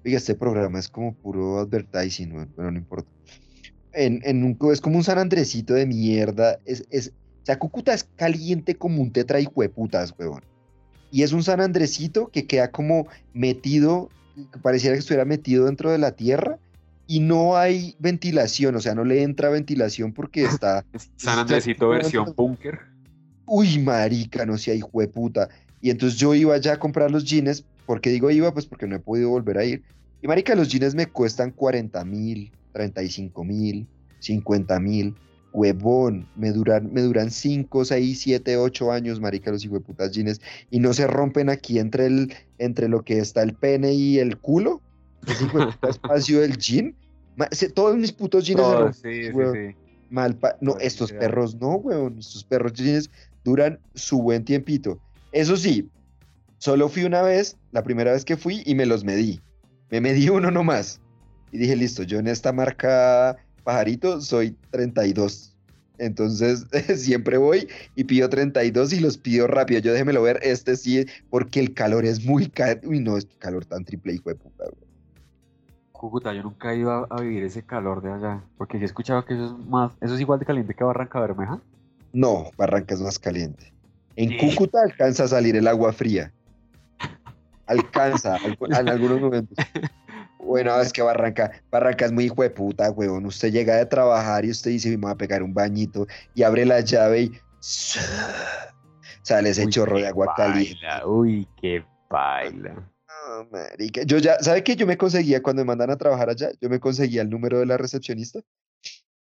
[0.05, 2.53] Oiga, este programa es como puro advertising, weón.
[2.55, 3.11] Pero no importa.
[3.93, 6.59] En, en un, es como un San Andresito de mierda.
[6.65, 10.45] Es, es, o sea, Cúcuta es caliente como un tetra y hueputas, weón.
[11.11, 14.11] Y es un San Andresito que queda como metido,
[14.63, 16.59] pareciera que estuviera metido dentro de la tierra
[17.11, 20.85] y no hay ventilación, o sea, no le entra ventilación porque está,
[21.17, 22.81] San Andresito versión búnker.
[23.47, 25.49] uy, marica, no sea hijo de puta.
[25.81, 28.95] Y entonces yo iba ya a comprar los jeans, porque digo iba, pues porque no
[28.95, 29.83] he podido volver a ir.
[30.21, 33.87] Y marica, los jeans me cuestan 40 mil, 35 mil,
[34.19, 35.15] 50 mil.
[35.55, 40.13] Huevón, me duran, me duran 5, 6, 7, 8 años, marica, los hijos de putas
[40.13, 40.43] jeans.
[40.71, 44.37] Y no se rompen aquí entre, el, entre lo que está el pene y el
[44.37, 44.83] culo.
[45.27, 45.47] Ese
[45.89, 46.95] espacio del jean.
[47.75, 48.95] Todos mis putos jeans Todo, rompen.
[48.95, 49.55] sí, sí, weón.
[49.55, 49.77] sí.
[50.11, 52.19] Mal pa- no, estos perros no, weón.
[52.19, 53.11] Estos perros jeans
[53.45, 54.99] duran su buen tiempito.
[55.33, 55.89] Eso sí,
[56.61, 59.41] Solo fui una vez, la primera vez que fui, y me los medí.
[59.91, 61.01] Me medí uno nomás.
[61.53, 65.55] Y dije, listo, yo en esta marca pajarito soy 32.
[65.99, 69.79] Entonces siempre voy y pido 32 y los pido rápido.
[69.81, 72.53] Yo déjemelo ver, este sí, porque el calor es muy...
[72.83, 74.65] Uy, no, es calor tan triple, hijo de puta.
[75.99, 79.35] Cúcuta, yo nunca he ido a, vivir ese calor de allá, porque he escuchado que
[79.35, 81.61] eso es más, eso es igual de caliente que Barranca Bermeja.
[82.13, 83.75] No, Barranca es más caliente.
[84.17, 86.33] En Cúcuta alcanza a salir el agua fría.
[87.67, 89.59] Alcanza, en algunos momentos.
[90.39, 93.27] Bueno, es que Barranca, Barranca es muy hijo de puta, huevón.
[93.27, 96.65] Usted llega de trabajar y usted dice, me voy a pegar un bañito y abre
[96.65, 100.79] la llave y sale ese chorro de agua caliente.
[101.05, 102.89] Uy, qué baila.
[103.29, 104.03] No, marica.
[104.05, 104.75] Yo ya, ¿sabe qué?
[104.75, 107.67] Yo me conseguía cuando me mandan a trabajar allá, yo me conseguía el número de
[107.67, 108.41] la recepcionista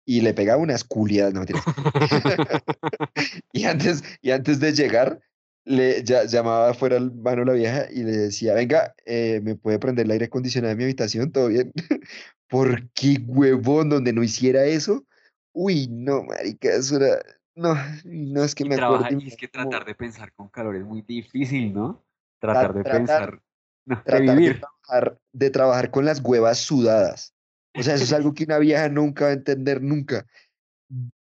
[0.04, 1.44] y le pegaba unas culiadas, no
[3.52, 5.20] y antes, y antes de llegar,
[5.64, 10.06] le llamaba afuera al mano la vieja y le decía, venga, eh, ¿me puede prender
[10.06, 11.32] el aire acondicionado de mi habitación?
[11.32, 11.72] ¿Todo bien?
[12.48, 15.04] ¿Por qué huevón donde no hiciera eso?
[15.52, 17.18] Uy, no, marica, eso era...
[17.56, 19.18] No, no es que me acuerdo.
[19.18, 22.04] Y es que tratar de pensar con calor es muy difícil, ¿no?
[22.38, 23.42] Tratar de pensar...
[23.86, 24.54] vivir.
[24.54, 27.34] De trabajar, de trabajar con las huevas sudadas.
[27.78, 30.26] O sea, eso es algo que una vieja nunca va a entender nunca.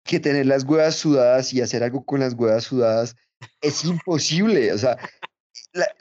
[0.04, 3.16] Que tener las huevas sudadas y hacer algo con las huevas sudadas
[3.60, 4.96] es imposible, o sea,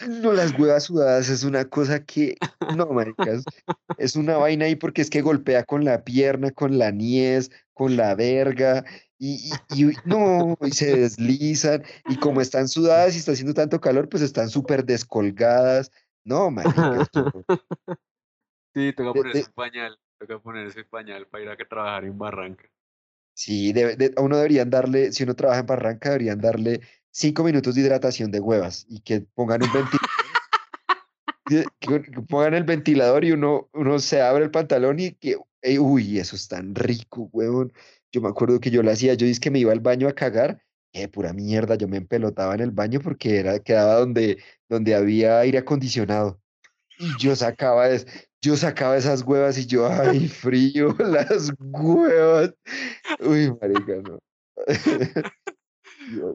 [0.07, 2.35] no, las huevas sudadas es una cosa que,
[2.75, 3.43] no, maricas,
[3.97, 7.97] es una vaina ahí porque es que golpea con la pierna, con la niez, con
[7.97, 8.85] la verga,
[9.17, 9.51] y,
[10.05, 14.49] no, y se deslizan, y como están sudadas y está haciendo tanto calor, pues están
[14.49, 15.91] súper descolgadas,
[16.23, 17.09] no, maricas.
[18.75, 22.67] Sí, toca ponerse un pañal, toca ponerse pañal para ir a trabajar en Barranca.
[23.35, 23.71] Sí,
[24.17, 26.81] a uno deberían darle, si uno trabaja en Barranca, deberían darle
[27.11, 30.09] cinco minutos de hidratación de huevas y que pongan un ventilador.
[31.79, 35.37] que, pongan el ventilador y uno, uno se abre el pantalón y que,
[35.79, 37.73] uy, eso es tan rico, huevón.
[38.11, 40.13] Yo me acuerdo que yo lo hacía, yo dije que me iba al baño a
[40.13, 44.95] cagar, qué pura mierda, yo me empelotaba en el baño porque era, quedaba donde, donde
[44.95, 46.39] había aire acondicionado.
[46.99, 48.05] Y yo sacaba, es,
[48.41, 52.53] yo sacaba esas huevas y yo, ay, frío, las huevas.
[53.19, 54.19] Uy, marica, no.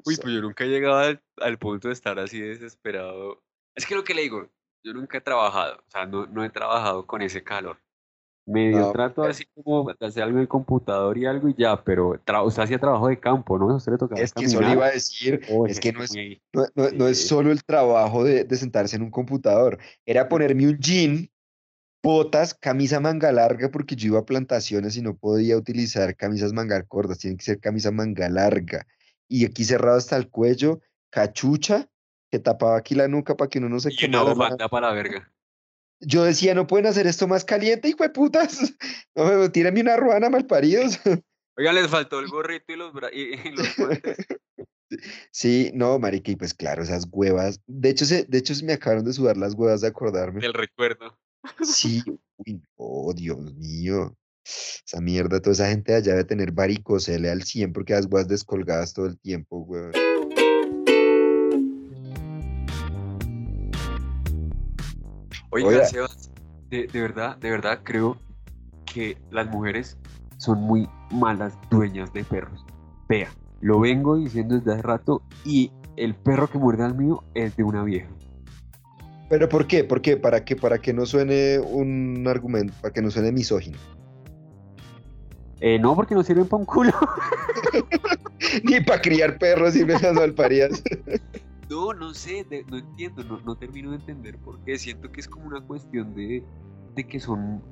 [0.05, 3.43] Uy, pues yo nunca he llegado al, punto de estar así desesperado.
[3.77, 4.51] Es que lo que le digo,
[4.83, 7.79] yo nunca he trabajado, o sea, no, no he trabajado con ese calor.
[8.49, 12.19] Medio trato así como de hacer algo en el computador y algo y ya, pero
[12.45, 13.77] usted hacía trabajo de campo, ¿no?
[13.77, 16.15] Usted le tocaba Es que eso le iba a decir, es que no es,
[16.95, 21.31] no, es solo el trabajo de, de, sentarse en un computador, era ponerme un jean,
[22.03, 26.83] botas, camisa manga larga, porque yo iba a plantaciones y no podía utilizar camisas manga
[26.85, 28.87] cortas, tiene que ser camisa manga larga
[29.29, 30.81] y aquí cerrado hasta el cuello,
[31.11, 31.89] cachucha,
[32.31, 34.95] que tapaba aquí la nuca para que uno no se y una bufanda para la
[34.95, 35.31] verga.
[36.01, 38.59] Yo decía, no pueden hacer esto más caliente, hijo de putas.
[39.15, 41.01] No, tírenme una ruana malparidos.
[41.57, 43.67] Oigan, les faltó el gorrito y los, y, los
[45.33, 47.61] Sí, no, marica, y pues claro, esas huevas.
[47.67, 50.41] De hecho, se, de hecho, se me acabaron de sudar las huevas de acordarme.
[50.41, 51.19] Del recuerdo.
[51.63, 52.03] Sí,
[52.37, 54.17] uy, oh, Dios mío.
[54.45, 58.95] Esa mierda, toda esa gente allá debe tener varicocele al 100 porque las weas descolgadas
[58.95, 59.93] todo el tiempo, weón.
[65.51, 66.31] Oiga, Sebas,
[66.71, 68.19] de, verdad, de verdad creo
[68.85, 69.97] que las mujeres
[70.37, 72.65] son muy malas dueñas de perros.
[73.09, 73.31] Vea,
[73.61, 77.65] lo vengo diciendo desde hace rato y el perro que muerde al mío es de
[77.65, 78.09] una vieja.
[79.31, 79.85] ¿Pero por qué?
[79.85, 80.17] ¿Por qué?
[80.17, 83.79] ¿Para que, para que no suene un argumento, para que no suene misógino?
[85.61, 86.93] Eh, no, porque no sirven para un culo.
[88.65, 90.83] Ni para criar perros y esas malparidas.
[91.69, 94.79] no, no sé, no entiendo, no, no, termino de entender por qué.
[94.79, 96.45] Siento que es como una cuestión de,
[96.95, 97.63] de que son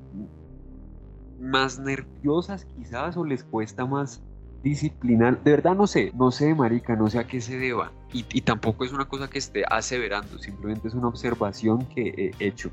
[1.40, 4.22] más nerviosas quizás o les cuesta más
[4.62, 5.42] disciplinar.
[5.42, 7.92] De verdad no sé, no sé, marica, no sé a qué se deba.
[8.12, 12.46] Y, y tampoco es una cosa que esté aseverando, simplemente es una observación que he
[12.46, 12.70] hecho.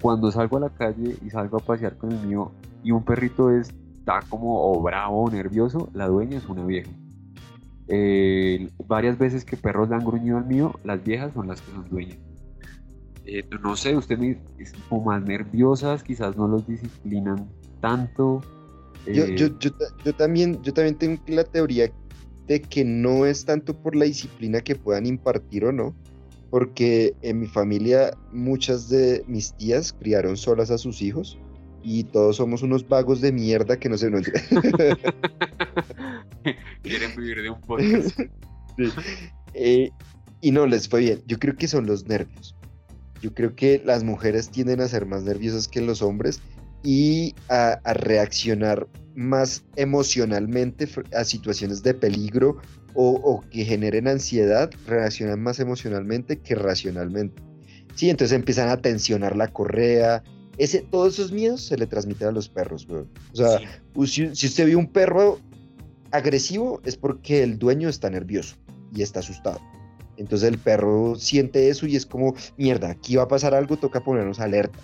[0.00, 2.52] Cuando salgo a la calle y salgo a pasear con el mío
[2.84, 3.74] y un perrito es
[4.08, 6.90] está como o bravo o nervioso, la dueña es una vieja.
[7.88, 11.72] Eh, varias veces que perros le han gruñido al mío, las viejas son las que
[11.72, 12.18] son dueñas.
[13.24, 17.48] Eh, no sé, usted me es como más nerviosas, quizás no los disciplinan
[17.80, 18.42] tanto.
[19.06, 19.70] Yo, yo, eh, yo,
[20.04, 21.90] yo, también, yo también tengo la teoría
[22.46, 25.94] de que no es tanto por la disciplina que puedan impartir o no,
[26.50, 31.38] porque en mi familia muchas de mis tías criaron solas a sus hijos
[31.88, 34.26] y todos somos unos vagos de mierda que no se nos...
[36.82, 38.20] Quieren vivir de un podcast.
[39.54, 39.90] Eh,
[40.40, 41.20] y no les fue bien.
[41.26, 42.54] Yo creo que son los nervios.
[43.20, 46.40] Yo creo que las mujeres tienden a ser más nerviosas que los hombres
[46.84, 52.58] y a, a reaccionar más emocionalmente a situaciones de peligro
[52.94, 57.42] o, o que generen ansiedad, reaccionan más emocionalmente que racionalmente.
[57.96, 60.22] Sí, entonces empiezan a tensionar la correa.
[60.58, 63.08] Ese, todos esos miedos se le transmiten a los perros, weón.
[63.32, 64.06] O sea, Sí.
[64.06, 65.38] si, si usted ve un perro
[66.10, 68.56] agresivo es porque el dueño está nervioso
[68.94, 69.60] y está asustado.
[70.16, 74.02] Entonces el perro siente eso y es como, mierda, aquí va a pasar algo, toca
[74.02, 74.78] ponernos alerta.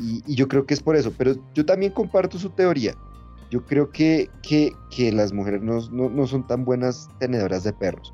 [0.00, 2.94] Y, y yo creo que es por eso, pero yo también comparto su teoría.
[3.50, 7.72] Yo creo que, que, que las mujeres no, no- no son tan buenas tenedoras de
[7.72, 8.12] perros.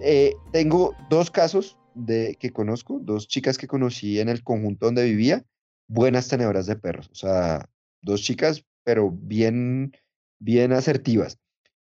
[0.00, 5.04] Eh, tengo dos casos de, que conozco, dos chicas que conocí en el conjunto donde
[5.04, 5.44] vivía,
[5.88, 7.08] buenas tenedoras de perros.
[7.10, 7.68] O sea,
[8.02, 9.92] dos chicas, pero bien,
[10.40, 11.38] bien asertivas.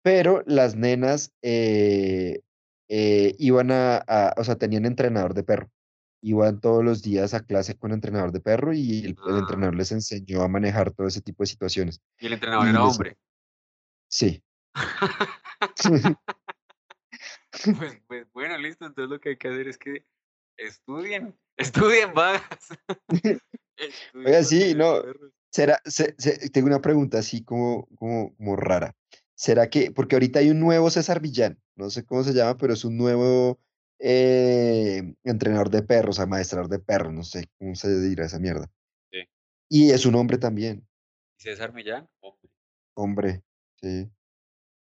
[0.03, 2.41] Pero las nenas eh,
[2.89, 5.69] eh, iban a, a- o sea, tenían entrenador de perro.
[6.21, 9.39] Iban todos los días a clase con entrenador de perro y el, el Ah.
[9.39, 12.01] entrenador les enseñó a manejar todo ese tipo de situaciones.
[12.19, 13.17] Y el entrenador Y era les- hombre.
[14.09, 14.43] Sí.
[17.79, 18.85] Pues, pues bueno, listo.
[18.85, 20.05] Entonces lo que hay que hacer es que
[20.57, 22.43] estudien, estudien, vagas.
[24.15, 25.01] Oiga, sí, no.
[25.49, 28.95] Será, se- se- tengo una pregunta así como, como, como rara.
[29.35, 32.73] ¿Será que, porque ahorita hay un nuevo César Villán, no sé cómo se llama, pero
[32.73, 33.59] es un nuevo
[33.99, 38.69] eh, entrenador de perros, amaestrador de perros, no sé cómo se dirá esa mierda.
[39.11, 39.19] Sí.
[39.69, 40.87] Y es un hombre también,
[41.39, 42.49] ¿Y César Millán, hombre,
[42.95, 43.43] hombre,
[43.79, 44.09] sí.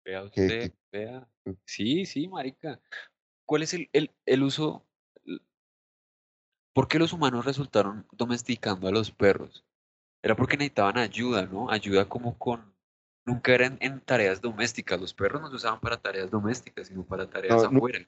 [0.05, 1.29] vea usted, vea.
[1.65, 2.81] Sí, sí, marica.
[3.45, 4.87] ¿Cuál es el, el, el uso?
[6.77, 9.65] ¿Por qué los humanos resultaron domesticando a los perros?
[10.23, 11.71] Era porque necesitaban ayuda, ¿no?
[11.71, 12.75] Ayuda como con...
[13.25, 15.01] Nunca eran en tareas domésticas.
[15.01, 18.07] Los perros no se usaban para tareas domésticas, sino para tareas No, afuera.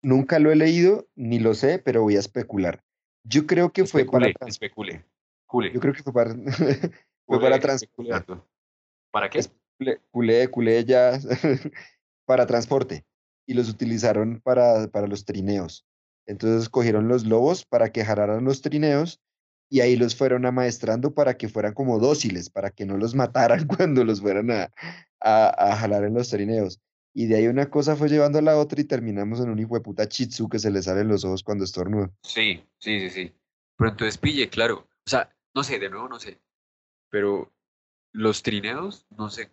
[0.00, 2.82] Nunca lo he leído, ni lo sé, pero voy a especular.
[3.24, 5.04] Yo creo que fue para, Especule.
[5.44, 5.70] Cule.
[5.70, 6.34] yo creo que fue para,
[7.26, 8.24] fue para transporte.
[9.10, 9.44] ¿Para qué?
[10.10, 11.18] Culé, culé ya
[12.24, 13.04] para transporte
[13.46, 15.84] y los utilizaron para, para los trineos.
[16.28, 19.20] Entonces cogieron los lobos para que jalaran los trineos
[19.70, 23.66] y ahí los fueron amaestrando para que fueran como dóciles, para que no los mataran
[23.66, 24.70] cuando los fueran a,
[25.20, 26.80] a, a jalar en los trineos.
[27.14, 29.74] Y de ahí una cosa fue llevando a la otra y terminamos en un hijo
[29.74, 32.12] de puta shih tzu que se le salen los ojos cuando estornuda.
[32.22, 33.32] Sí, sí, sí, sí.
[33.76, 34.86] Pero entonces pille, claro.
[35.06, 36.38] O sea, no sé, de nuevo no sé.
[37.10, 37.50] Pero
[38.12, 39.50] los trineos, no sé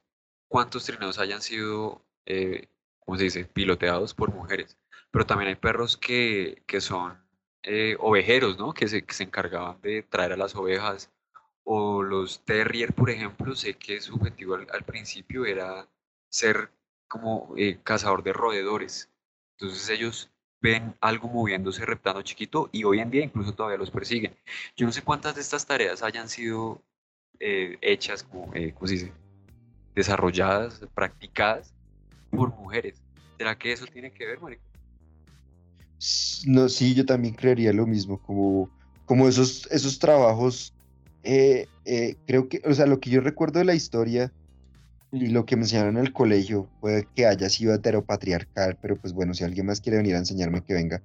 [0.50, 2.68] cuántos trineos hayan sido, eh,
[3.00, 3.46] ¿cómo se dice?
[3.46, 4.78] Piloteados por mujeres.
[5.16, 7.18] Pero también hay perros que, que son
[7.64, 8.74] eh, ovejeros, ¿no?
[8.74, 11.10] Que se, que se encargaban de traer a las ovejas.
[11.64, 15.88] O los terrier, por ejemplo, sé que su objetivo al, al principio era
[16.28, 16.70] ser
[17.08, 19.10] como eh, cazador de roedores.
[19.58, 24.36] Entonces ellos ven algo moviéndose, reptando chiquito, y hoy en día incluso todavía los persiguen.
[24.76, 26.82] Yo no sé cuántas de estas tareas hayan sido
[27.40, 29.14] eh, hechas, como, eh, ¿cómo se dice?
[29.96, 31.74] Desarrolladas, practicadas
[32.32, 33.02] por mujeres.
[33.38, 34.75] ¿Será que eso tiene que ver, marica?
[36.46, 38.70] No, sí, yo también creería lo mismo, como,
[39.06, 40.74] como esos, esos trabajos,
[41.24, 44.32] eh, eh, creo que, o sea, lo que yo recuerdo de la historia
[45.12, 49.14] y lo que me enseñaron en el colegio puede que haya sido heteropatriarcal, pero pues
[49.14, 51.02] bueno, si alguien más quiere venir a enseñarme, que venga.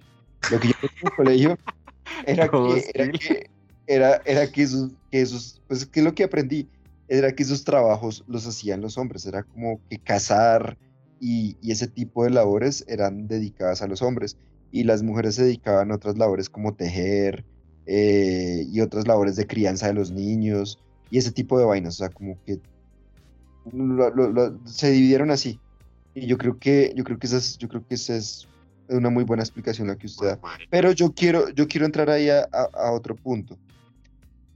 [0.51, 1.59] Lo que yo recuerdo en el colegio
[2.27, 3.51] era que, era que,
[3.87, 6.69] era, era que esos, que esos, pues que lo que aprendí
[7.09, 10.77] era que esos trabajos los hacían los hombres, era como que cazar
[11.21, 14.37] y, y ese tipo de labores eran dedicadas a los hombres
[14.71, 17.45] y las mujeres se dedicaban a otras labores como tejer
[17.87, 20.79] eh, y otras labores de crianza de los niños
[21.11, 22.61] y ese tipo de vainas, o sea, como que
[23.65, 25.61] lo- lo- lo- se dividieron así.
[26.15, 28.49] Y yo creo que, yo creo que esa es, yo creo que esa es
[28.89, 30.41] una muy buena explicación la que usted da.
[30.71, 33.59] Pero yo quiero, yo quiero entrar ahí a, a- a otro punto.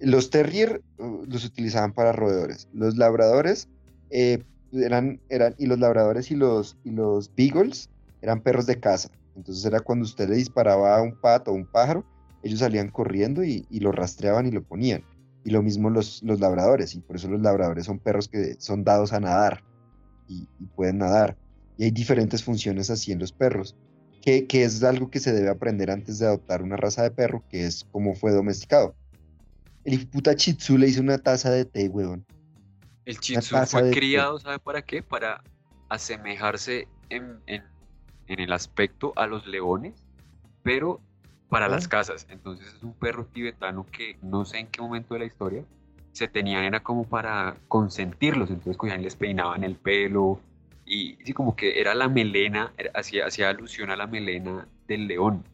[0.00, 2.68] Los terrier uh, los utilizaban para roedores.
[2.72, 3.68] Los labradores
[4.11, 7.88] eh, eran, eran, y los labradores y los, y los beagles
[8.20, 9.09] eran perros de caza.
[9.37, 12.04] Entonces era cuando usted le disparaba a un pato o un pájaro,
[12.42, 15.02] ellos salían corriendo y, y lo rastreaban y lo ponían.
[15.44, 18.85] Y lo mismo los, los labradores, y por eso los labradores son perros que son
[18.85, 19.63] dados a nadar
[20.27, 21.37] y, y pueden nadar.
[21.77, 23.75] Y hay diferentes funciones así en los perros,
[24.23, 27.44] que, que es algo que se debe aprender antes de adoptar una raza de perro,
[27.50, 28.94] que es cómo fue domesticado.
[29.85, 32.25] El puta Shih Tzu le hizo una taza de té, weón.
[33.04, 33.90] El taza fue té.
[33.90, 35.02] criado, ¿sabe para qué?
[35.02, 35.42] Para
[35.90, 37.73] asemejarse en, en-
[38.29, 39.94] en el aspecto a los leones,
[40.62, 41.00] pero
[41.48, 42.27] para las casas.
[42.31, 45.64] Entonces es un perro tibetano que no sé en qué momento de la historia
[46.12, 48.50] se tenían, era como para consentirlos.
[48.50, 50.40] Entonces cogían les peinaban el pelo
[50.87, 55.44] y sí, como que era la melena, hacía, hacía alusión a la melena del león.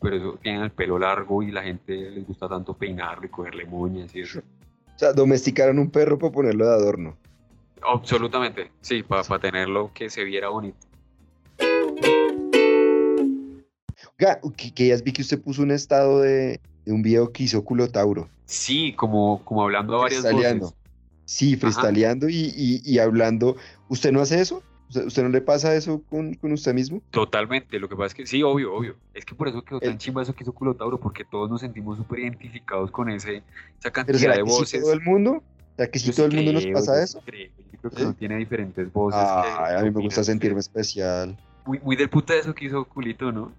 [0.00, 3.66] pero eso tienen el pelo largo y la gente les gusta tanto peinarlo y cogerle
[3.66, 4.40] moñas y eso.
[4.40, 7.16] O sea, domesticaron un perro para ponerlo de adorno.
[7.82, 10.78] Absolutamente, sí, para tenerlo que se viera bonito.
[14.16, 17.64] Que, que ya vi que usted puso un estado de, de un video que hizo
[17.64, 18.28] Culotauro.
[18.46, 20.74] Sí, como, como hablando a varias voces.
[21.26, 23.56] Sí, freestyleando y, y, y hablando.
[23.88, 24.62] ¿Usted no hace eso?
[24.94, 27.00] ¿Usted, no le pasa eso con, con usted mismo?
[27.10, 28.96] Totalmente, lo que pasa es que sí, obvio, obvio.
[29.14, 31.96] Es que por eso quedó tan chimba eso que hizo Culotauro, porque todos nos sentimos
[31.96, 33.42] súper identificados con ese, esa
[33.80, 34.80] ¿Pero cantidad será de que sí voces.
[34.82, 35.42] todo el mundo?
[35.76, 37.18] Sea, que sí Yo todo el sí mundo nos pasa yo eso?
[37.18, 37.48] sí creo.
[37.72, 38.02] Yo creo que ¿Sí?
[38.04, 39.20] uno tiene diferentes voces.
[39.20, 41.36] que Ay, a mí me gusta sentirme especial.
[41.64, 43.52] Muy, muy del puta eso que hizo Culito, ¿no?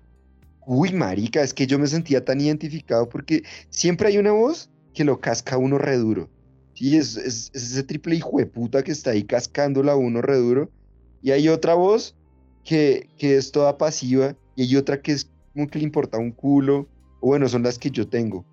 [0.65, 5.03] Uy, marica, es que yo me sentía tan identificado porque siempre hay una voz que
[5.03, 6.29] lo casca uno re duro.
[6.73, 10.21] Sí, es, es, es ese triple hijo de puta que está ahí cascándola a uno
[10.21, 10.69] re duro.
[11.21, 12.15] Y hay otra voz
[12.63, 16.31] que, que es toda pasiva y hay otra que es como que le importa un
[16.31, 16.87] culo.
[17.21, 18.45] O bueno, son las que yo tengo.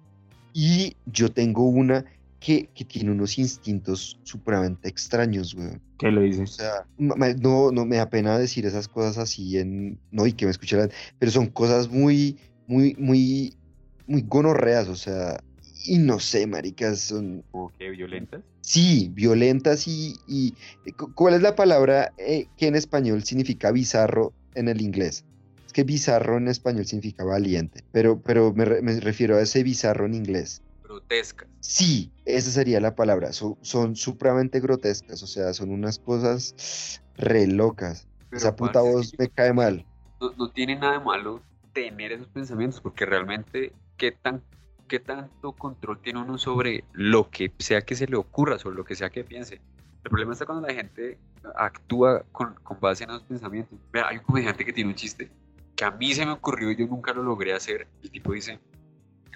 [0.52, 2.04] Y yo tengo una
[2.42, 5.82] que, que tiene unos instintos supremamente extraños, weón.
[5.96, 6.50] ¿Qué O dices?
[6.50, 10.34] sea, ma- ma- no, no me da pena decir esas cosas así en, no, y
[10.34, 13.58] que me escucharan, pero son cosas muy, muy, muy,
[14.06, 15.38] muy gonorreas, o sea,
[15.84, 18.44] y no sé, maricas, son, ¿Como que violentas?
[18.60, 20.56] sí, violentas y, y
[20.94, 25.24] cu- ¿cuál es la palabra eh, que en español significa bizarro en el inglés?
[25.66, 30.06] Es que bizarro en español significa valiente, pero, pero me, me refiero a ese bizarro
[30.06, 30.62] en inglés.
[30.92, 31.48] Grotescas.
[31.60, 33.32] Sí, esa sería la palabra.
[33.32, 38.06] Son, son supremamente grotescas, o sea, son unas cosas re locas.
[38.30, 39.86] Pero, Esa puta voz me cae mal.
[40.20, 44.42] no, no tiene nada de malo tener esos pensamientos, porque realmente, ¿qué, tan,
[44.88, 48.84] ¿qué tanto control tiene uno sobre lo que sea que se le ocurra, sobre lo
[48.84, 49.60] que sea que piense?
[50.04, 51.18] El problema está cuando la gente
[51.56, 53.78] actúa con, con base en esos pensamientos.
[53.92, 55.30] Vea, hay un comediante que tiene un chiste
[55.76, 57.86] que a mí se me ocurrió y yo nunca lo logré hacer.
[58.02, 58.58] El tipo dice,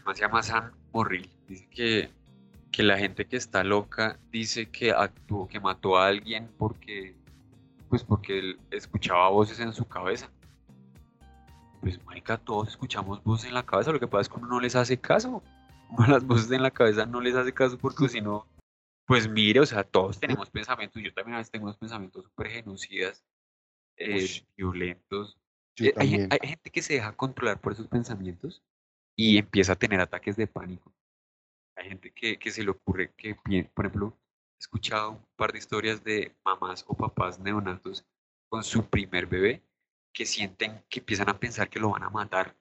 [0.06, 2.10] man se llama Sam Morril, dice que,
[2.70, 7.16] que la gente que está loca dice que actuó, que mató a alguien porque,
[7.88, 10.30] pues porque él escuchaba voces en su cabeza.
[11.80, 14.60] Pues, marica, todos escuchamos voces en la cabeza, lo que pasa es que uno no
[14.60, 15.42] les hace caso.
[15.90, 18.46] Uno a las voces en la cabeza no les hace caso porque si no,
[19.06, 22.48] pues mire, o sea, todos tenemos pensamientos, yo también a veces tengo unos pensamientos súper
[22.48, 23.24] genocidas,
[23.96, 25.38] eh, violentos.
[25.78, 28.64] Eh, hay, hay gente que se deja controlar por esos pensamientos
[29.16, 30.92] y empieza a tener ataques de pánico.
[31.76, 33.34] Hay gente que, que se le ocurre que,
[33.74, 34.16] por ejemplo,
[34.54, 38.04] he escuchado un par de historias de mamás o papás neonatos
[38.48, 39.62] con su primer bebé
[40.12, 42.56] que sienten que empiezan a pensar que lo van a matar,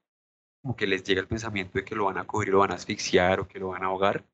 [0.61, 2.75] como que les llega el pensamiento de que lo van a coger lo van a
[2.75, 4.25] asfixiar o que lo van a ahogar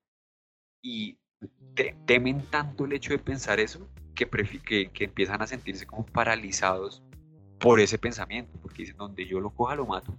[0.82, 1.17] y
[1.76, 6.05] te- temen tanto el hecho de pensar eso que, que, que empiezan a sentirse como
[6.05, 7.03] paralizados
[7.59, 10.13] por ese pensamiento, porque dicen, donde yo lo coja lo mato.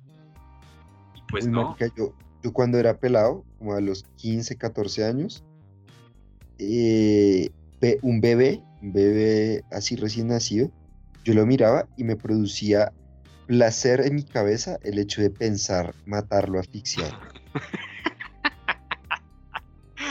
[1.31, 2.12] Pues Uy, no, marica, yo,
[2.43, 5.45] yo cuando era pelado, como a los 15, 14 años,
[6.59, 7.51] eh,
[8.03, 10.70] un bebé, un bebé así recién nacido,
[11.25, 12.93] yo lo miraba y me producía
[13.47, 17.12] placer en mi cabeza el hecho de pensar matarlo asfixiado.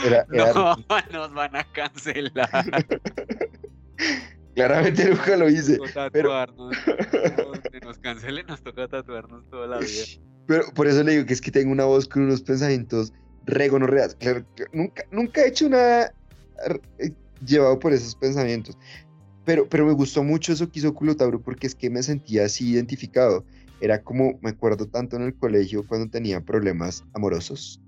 [0.04, 0.76] Era, era- no,
[1.12, 2.50] nos van a cancelar.
[4.54, 5.78] claramente nunca lo hice,
[6.12, 6.76] pero- tatuarnos.
[7.36, 10.04] Donde nos cancelen nos toca tatuarnos toda la vida.
[10.46, 13.12] Pero por eso le digo que es que tengo una voz con unos pensamientos
[13.44, 14.14] re gonorreas.
[14.16, 16.14] Claro, nunca, nunca he hecho nada
[16.98, 17.12] eh,
[17.44, 18.76] llevado por esos pensamientos.
[19.44, 22.70] Pero, pero me gustó mucho eso que hizo Culotauro porque es que me sentía así
[22.70, 23.44] identificado.
[23.80, 27.80] Era como, me acuerdo tanto en el colegio cuando tenía problemas amorosos.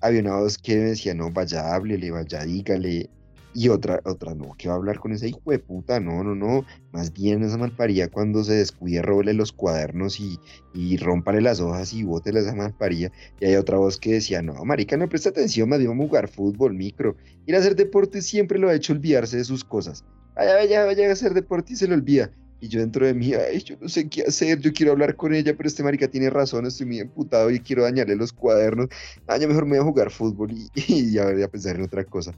[0.00, 3.10] Había una voz que me decía, no, vaya, háblele, vaya, dígale.
[3.52, 6.36] Y otra, otra, no, que va a hablar con ese hijo de puta, no, no,
[6.36, 6.64] no.
[6.92, 10.38] Más bien esa malparía cuando se descuide, róbele los cuadernos y,
[10.72, 13.10] y las hojas y bótele esa malparía.
[13.40, 16.08] Y hay otra voz que decía, no, marica, no presta atención, más bien vamos a
[16.08, 17.16] jugar fútbol, micro.
[17.46, 20.04] Ir a hacer deporte siempre lo ha hecho olvidarse de sus cosas.
[20.36, 22.30] Vaya, vaya, vaya a hacer deporte y se le olvida.
[22.60, 25.34] Y yo dentro de mí, ay, yo no sé qué hacer, yo quiero hablar con
[25.34, 28.88] ella, pero este marica tiene razón, estoy muy emputado y quiero dañarle los cuadernos.
[29.26, 31.82] Ah, ya mejor me voy a jugar fútbol y, y ya voy a pensar en
[31.82, 32.32] otra cosa.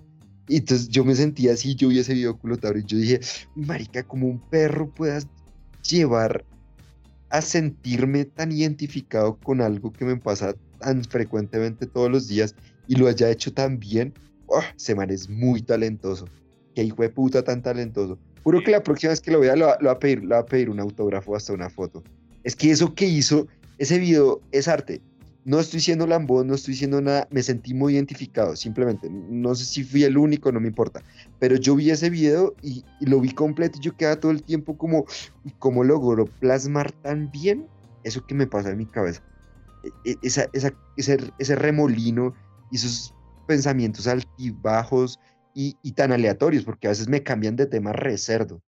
[0.48, 3.20] Y entonces yo me sentía así, yo vi ese video culotauro y yo dije,
[3.54, 5.26] marica, como un perro puedas
[5.88, 6.44] llevar
[7.30, 12.54] a sentirme tan identificado con algo que me pasa tan frecuentemente todos los días
[12.88, 14.12] y lo haya hecho tan bien,
[14.46, 14.62] ¡oh!
[14.76, 16.26] ese man es muy talentoso.
[16.74, 18.18] Qué hijo de puta tan talentoso.
[18.42, 20.38] Juro que la próxima vez que lo vea lo, lo va a pedir, le va
[20.38, 22.02] a pedir un autógrafo hasta una foto.
[22.42, 23.46] Es que eso que hizo,
[23.78, 25.00] ese video es arte.
[25.44, 29.08] No estoy siendo lambón, no estoy diciendo nada, me sentí muy identificado, simplemente.
[29.10, 31.02] No sé si fui el único, no me importa.
[31.38, 34.76] Pero yo vi ese video y, lo vi completo y yo quedaba todo el tiempo
[34.78, 35.04] como,
[35.58, 37.68] ¿cómo logró plasmar tan bien
[38.04, 39.20] eso que me pasa en mi cabeza?
[40.04, 42.34] e- esa, esa- ese, ese remolino
[42.68, 43.14] y esos
[43.46, 45.20] pensamientos altibajos
[45.54, 48.62] y, y tan aleatorios, porque a veces me cambian de tema re cerdo.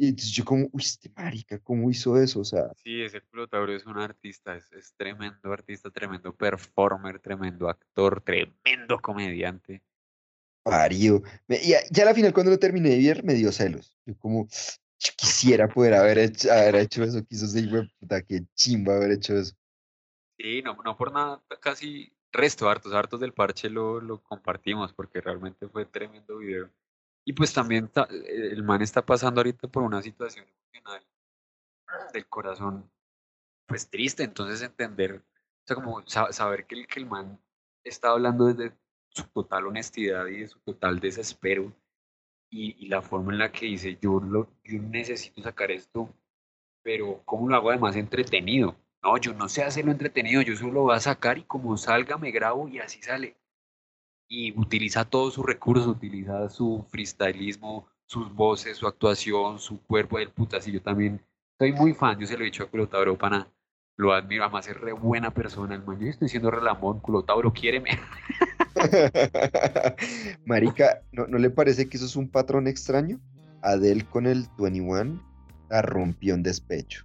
[0.00, 2.40] Y entonces yo como, uy, este marica, ¿cómo hizo eso?
[2.40, 7.68] O sea, Sí, ese Culotauro es un artista, es, es tremendo artista, tremendo performer, tremendo
[7.68, 9.82] actor, tremendo comediante.
[10.62, 11.22] parido.
[11.48, 13.94] Me- ya, ya a la final cuando lo terminé de ver me dio celos.
[14.06, 14.46] Yo como,
[14.98, 19.36] yo quisiera poder haber hecho, haber hecho eso, quiso de puta, qué chimba haber hecho
[19.38, 19.54] eso.
[20.38, 25.20] Sí, no, no por nada, casi resto, hartos, hartos del parche lo, lo compartimos porque
[25.20, 26.70] realmente fue tremendo video.
[27.30, 31.06] Y pues también ta- eh, el man está pasando ahorita por una situación emocional
[32.12, 32.90] del corazón,
[33.66, 37.40] pues triste, entonces entender, o sea, como sa- saber que el, que el man
[37.84, 38.76] está hablando desde
[39.10, 41.72] su total honestidad y de su total desespero
[42.50, 46.14] y, y la forma en la que dice, yo, lo, yo necesito sacar esto,
[46.82, 48.76] pero ¿cómo lo hago además entretenido?
[49.02, 52.18] No, yo no sé hacerlo entretenido, yo solo lo voy a sacar y como salga
[52.18, 53.36] me grabo y así sale.
[54.32, 60.30] Y utiliza todos sus recursos, utiliza su freestylismo, sus voces, su actuación, su cuerpo del
[60.30, 60.60] puta.
[60.60, 61.20] Sí, yo también
[61.58, 63.48] soy muy fan, yo se lo he dicho a Culotauro Pana,
[63.96, 67.98] lo admiro, además es re buena persona, el man, yo estoy siendo relamón, Culotauro, quiéreme.
[70.46, 73.18] Marica, ¿no, ¿no le parece que eso es un patrón extraño?
[73.62, 75.20] Adele con el 21
[75.70, 77.04] la rompió en despecho.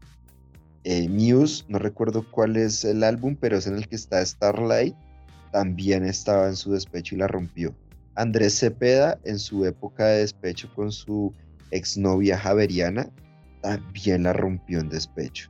[0.83, 4.95] Eh, Muse, no recuerdo cuál es el álbum, pero es en el que está Starlight,
[5.51, 7.75] también estaba en su despecho y la rompió.
[8.15, 11.33] Andrés Cepeda, en su época de despecho con su
[11.71, 13.09] exnovia Javeriana,
[13.61, 15.49] también la rompió en despecho.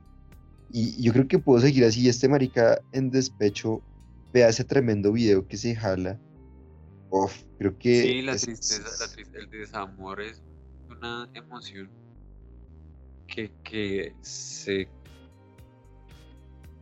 [0.70, 2.08] Y yo creo que puedo seguir así.
[2.08, 3.82] Este marica en despecho,
[4.32, 6.18] vea ese tremendo video que se jala.
[7.10, 8.02] Uf, creo que.
[8.02, 10.42] Sí, la es- tristeza, la el desamor es
[10.88, 11.88] una emoción
[13.28, 14.88] que, que se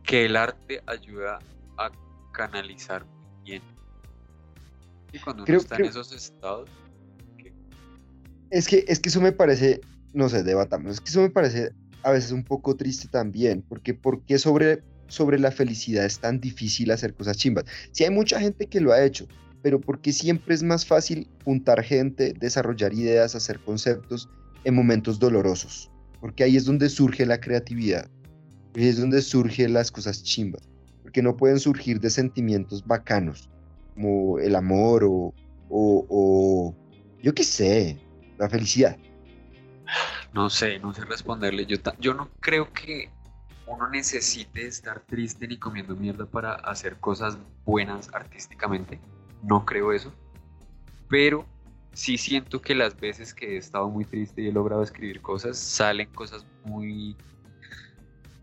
[0.03, 1.54] que el arte ayuda a
[2.35, 3.63] canalizar muy bien.
[5.11, 6.69] Y cuando uno Creo- está creo- en esos estados,
[8.51, 9.81] Es que, es que eso me parece,
[10.13, 11.71] no sé, debatamos, es que eso me parece
[12.03, 16.39] a veces un poco triste también, porque ¿por qué sobre, sobre la felicidad es tan
[16.39, 17.65] difícil hacer cosas chimbas?
[17.91, 19.25] Sí hay mucha gente que lo ha hecho,
[19.63, 24.29] pero porque siempre es más fácil juntar gente, desarrollar ideas, hacer conceptos
[24.63, 25.89] en momentos dolorosos,
[26.21, 28.07] porque ahí es donde surge la creatividad,
[28.75, 30.61] ahí es donde surgen las cosas chimbas,
[31.15, 33.49] porque no pueden surgir de sentimientos bacanos,
[33.93, 35.33] como el amor o,
[35.69, 36.75] o,
[37.23, 37.97] yo qué sé,
[38.37, 38.97] la felicidad.
[40.33, 41.65] no sé, no sé responderle.
[41.67, 43.11] Yo, yo no creo que
[43.65, 48.99] uno necesite estar triste ni comiendo mierda para hacer cosas buenas artísticamente.
[49.41, 50.11] No creo eso.
[51.07, 51.45] Pero
[51.93, 55.57] sí siento que las veces que he estado muy triste y he logrado escribir cosas,
[55.57, 57.15] salen cosas muy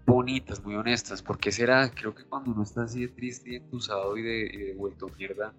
[0.06, 1.22] bonitas, muy honestas.
[1.22, 1.90] ¿Por qué será?
[1.90, 5.08] Creo que cuando uno está así de triste y entusado y de, y de vuelto
[5.18, 5.52] mierda,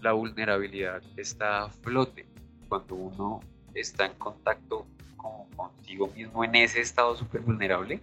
[0.00, 2.26] la vulnerabilidad está a flote.
[2.68, 3.40] Cuando uno
[3.74, 4.86] está en contacto
[5.16, 8.00] con, consigo mismo en ese estado súper vulnerable,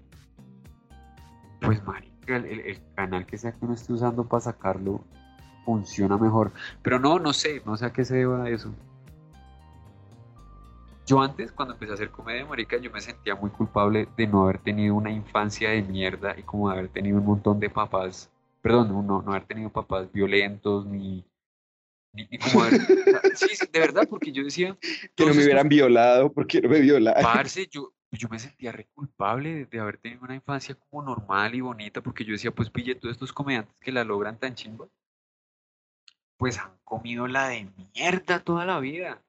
[1.62, 5.04] pues marica, el, el- el canal que sea que uno esté usando para sacarlo
[5.66, 6.52] funciona mejor.
[6.82, 8.74] Pero no, no sé, no sé a qué se deba eso.
[11.10, 14.44] Yo antes, cuando empecé a hacer comedia, marica, yo me sentía muy culpable de no
[14.44, 18.30] haber tenido una infancia de mierda y como de haber tenido un montón de papás,
[18.62, 21.26] perdón, no, no haber tenido papás violentos ni...
[22.14, 22.82] Ni, ni como haber,
[23.36, 24.78] sí, sí, de verdad, porque yo decía,
[25.16, 27.24] Que no me estos hubieran violado, porque no me violaron.
[27.24, 31.56] Parce, yo, yo me sentía re culpable de, de haber tenido una infancia como normal
[31.56, 34.88] y bonita, porque yo decía, pues pille, todos estos comediantes que la logran tan chimba,
[36.38, 39.24] pues han comido la de mierda toda la vida.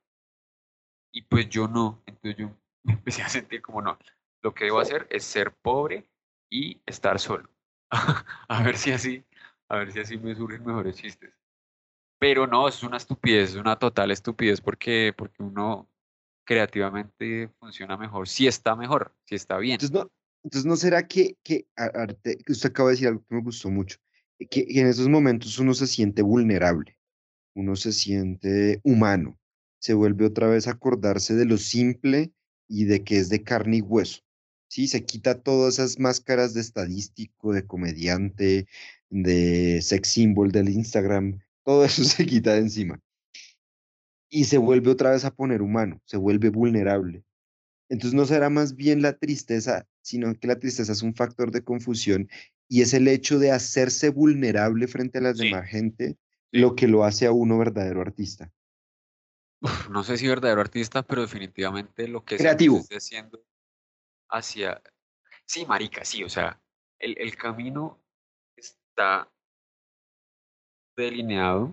[1.12, 3.98] Y pues yo no, entonces yo me empecé a sentir como no,
[4.42, 6.08] lo que debo hacer es ser pobre
[6.50, 7.48] y estar solo.
[8.48, 9.24] a ver si así,
[9.68, 11.32] a ver si así me surgen mejores chistes.
[12.18, 15.88] Pero no, es una estupidez, es una total estupidez porque, porque uno
[16.44, 19.74] creativamente funciona mejor, si está mejor, si está bien.
[19.74, 20.10] Entonces, no,
[20.42, 23.98] entonces, ¿no será que, que Arte, usted acaba de decir algo que me gustó mucho?
[24.50, 26.98] Que en esos momentos uno se siente vulnerable,
[27.54, 29.39] uno se siente humano,
[29.80, 32.32] se vuelve otra vez a acordarse de lo simple
[32.68, 34.20] y de que es de carne y hueso.
[34.68, 38.68] Sí, se quita todas esas máscaras de estadístico, de comediante,
[39.08, 43.00] de sex symbol del Instagram, todo eso se quita de encima.
[44.28, 47.24] Y se vuelve otra vez a poner humano, se vuelve vulnerable.
[47.88, 51.64] Entonces no será más bien la tristeza, sino que la tristeza es un factor de
[51.64, 52.28] confusión
[52.68, 55.46] y es el hecho de hacerse vulnerable frente a la Sí.
[55.46, 56.16] demás gente
[56.52, 58.52] lo que lo hace a uno verdadero artista.
[59.60, 62.78] Uf, no sé si verdadero artista, pero definitivamente lo que Creativo.
[62.78, 63.42] esté haciendo
[64.28, 64.80] hacia...
[65.44, 66.60] Sí, marica, sí, o sea,
[66.98, 67.98] el, el camino
[68.56, 69.30] es está
[70.96, 71.72] delineado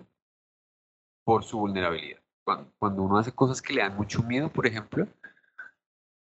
[1.24, 2.20] por su vulnerabilidad.
[2.44, 5.06] Cuando, cuando uno hace cosas que le dan mucho miedo, por ejemplo,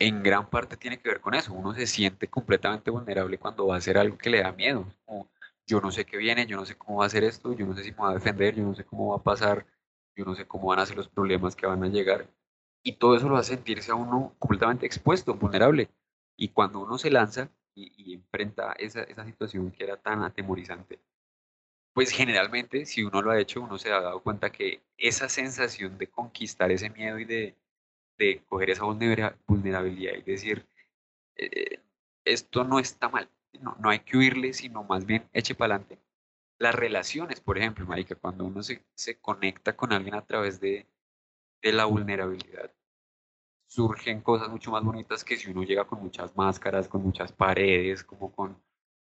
[0.00, 1.52] en gran parte tiene que ver con eso.
[1.52, 4.84] Uno se siente completamente vulnerable cuando va a hacer algo que le da miedo.
[5.04, 5.30] Como,
[5.66, 7.74] yo no sé qué viene, yo no sé cómo va a hacer esto, yo no
[7.74, 9.66] sé si me va a defender, yo no sé cómo va a pasar,
[10.18, 12.28] yo no sé cómo van a ser los problemas que van a llegar.
[12.82, 15.88] Y todo eso lo hace sentirse a uno completamente expuesto, vulnerable.
[16.36, 20.98] Y cuando uno se lanza y, enfrenta esa, esa situación que era tan atemorizante,
[21.92, 25.98] pues generalmente, si uno lo ha hecho, uno se ha dado cuenta que esa sensación
[25.98, 27.54] de conquistar ese miedo y de,
[28.18, 30.66] de coger esa vulnerabilidad y decir,
[31.36, 31.80] eh,
[32.24, 33.28] esto no está mal,
[33.60, 35.98] no, no, hay que huirle, sino más bien eche para adelante.
[36.58, 40.86] Las relaciones, por ejemplo, Marica, cuando uno se, se conecta con alguien a través de,
[41.62, 42.72] de la vulnerabilidad,
[43.66, 48.02] surgen cosas mucho más bonitas que si uno llega con muchas máscaras, con muchas paredes,
[48.02, 48.60] como con,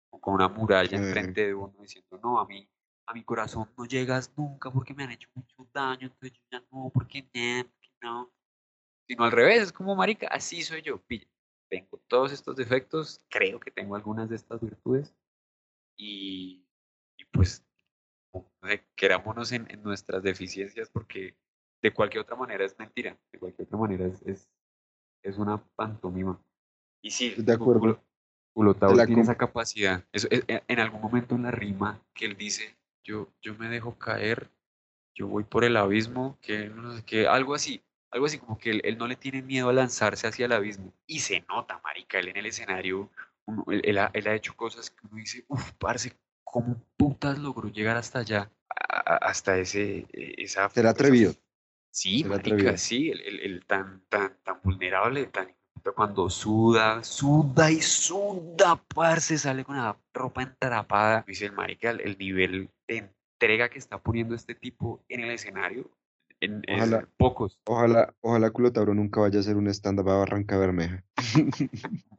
[0.09, 2.67] con una muralla enfrente de uno diciendo, no, a mí
[3.07, 6.63] a mi corazón no llegas nunca porque me han hecho mucho daño, entonces yo ya
[6.71, 7.69] no, porque no,
[8.01, 8.31] no.
[9.07, 11.27] Sino al revés, es como, marica, así soy yo, pilla.
[11.69, 15.13] Tengo todos estos defectos, creo que tengo algunas de estas virtudes
[15.95, 16.64] y,
[17.17, 17.63] y pues
[18.95, 21.35] querámonos en, en, nuestras deficiencias porque
[21.81, 24.49] de cualquier otra manera es mentira, de cualquier otra manera es, es,
[25.23, 26.41] es una pantomima.
[27.01, 28.01] Y sí, de acuerdo.
[28.55, 30.03] Ulotau tiene esa capacidad.
[30.13, 34.49] Eso, en algún momento en la rima que él dice, yo, yo me dejo caer,
[35.13, 38.71] yo voy por el abismo, que no sé qué, algo así, algo así como que
[38.71, 40.93] él, no le tiene miedo a lanzarse hacia el abismo.
[41.05, 43.09] Y se nota, marica, él en el escenario,
[43.67, 46.15] él, ha, hecho cosas que uno dice, uff, parce,
[46.45, 48.49] ¿cómo putas logró llegar hasta allá?
[48.77, 50.69] hasta ese, e, esa...
[50.69, 51.33] Ser atrevido.
[51.91, 55.53] sí, marica, sí, el, tan, tan, tan vulnerable, tan
[55.93, 61.23] cuando suda, suda y suda, parce, sale con la ropa entrapada.
[61.27, 65.91] Dice el marica, el nivel de entrega que está poniendo este tipo en el escenario,
[66.39, 66.63] en,
[67.17, 67.59] pocos.
[67.65, 71.03] Ojalá, ojalá Culotauro nunca vaya a hacer un stand-up a Barranca Bermeja.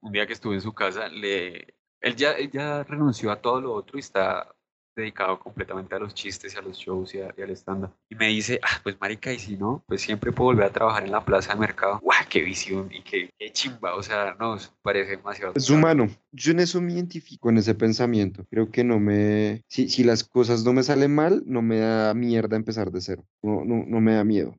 [0.01, 3.61] un día que estuve en su casa, le, él ya, él ya renunció a todo
[3.61, 4.57] lo otro y está
[4.97, 7.90] dedicado completamente a los chistes y a los shows y, al stand-up.
[8.09, 11.05] Y me dice, ah, pues marica, y si no, pues siempre puedo volver a trabajar
[11.05, 12.01] en la plaza de mercado.
[12.03, 12.88] ¡Guau, qué visión!
[12.90, 15.53] Y qué, chimba, o sea, no, parece demasiado.
[15.55, 16.09] Es humano.
[16.32, 18.47] Yo en eso me identifico, en ese pensamiento.
[18.51, 19.62] Creo que no me...
[19.68, 23.24] Si, si las cosas no me salen mal, no me da mierda empezar de cero.
[23.42, 24.57] No, no, no me da miedo.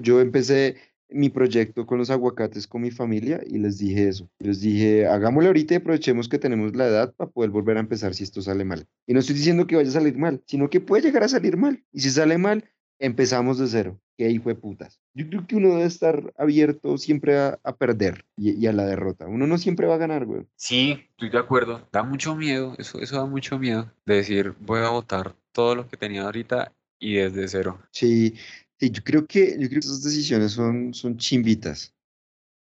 [0.00, 0.76] Yo empecé
[1.10, 4.28] mi proyecto con los aguacates con mi familia y les dije eso.
[4.38, 8.14] Les dije, hagámoslo ahorita y aprovechemos que tenemos la edad para poder volver a empezar
[8.14, 8.86] si esto sale mal.
[9.06, 11.56] Y no estoy diciendo que vaya a salir mal, sino que puede llegar a salir
[11.56, 11.82] mal.
[11.92, 12.64] Y si sale mal,
[12.98, 14.00] empezamos de cero.
[14.16, 15.00] Que ahí fue putas.
[15.14, 19.28] Yo creo que uno debe estar abierto siempre a, perder y, a la derrota.
[19.28, 20.44] Uno no siempre va a ganar, güey.
[20.56, 21.86] Sí, estoy de acuerdo.
[21.92, 23.92] Da mucho miedo, eso, eso da mucho miedo.
[24.06, 27.78] De decir, voy a votar todo lo que tenía ahorita y desde cero.
[27.92, 28.34] Sí,
[28.78, 31.94] Sí, yo creo que, yo creo que esas decisiones son, son chimbitas.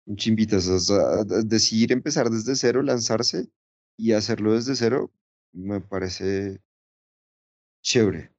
[0.07, 0.67] Son chimbitas.
[0.69, 3.49] O sea, decidir empezar desde cero, lanzarse
[3.99, 5.11] y hacerlo desde cero,
[5.53, 6.63] me parece
[7.83, 8.33] chévere.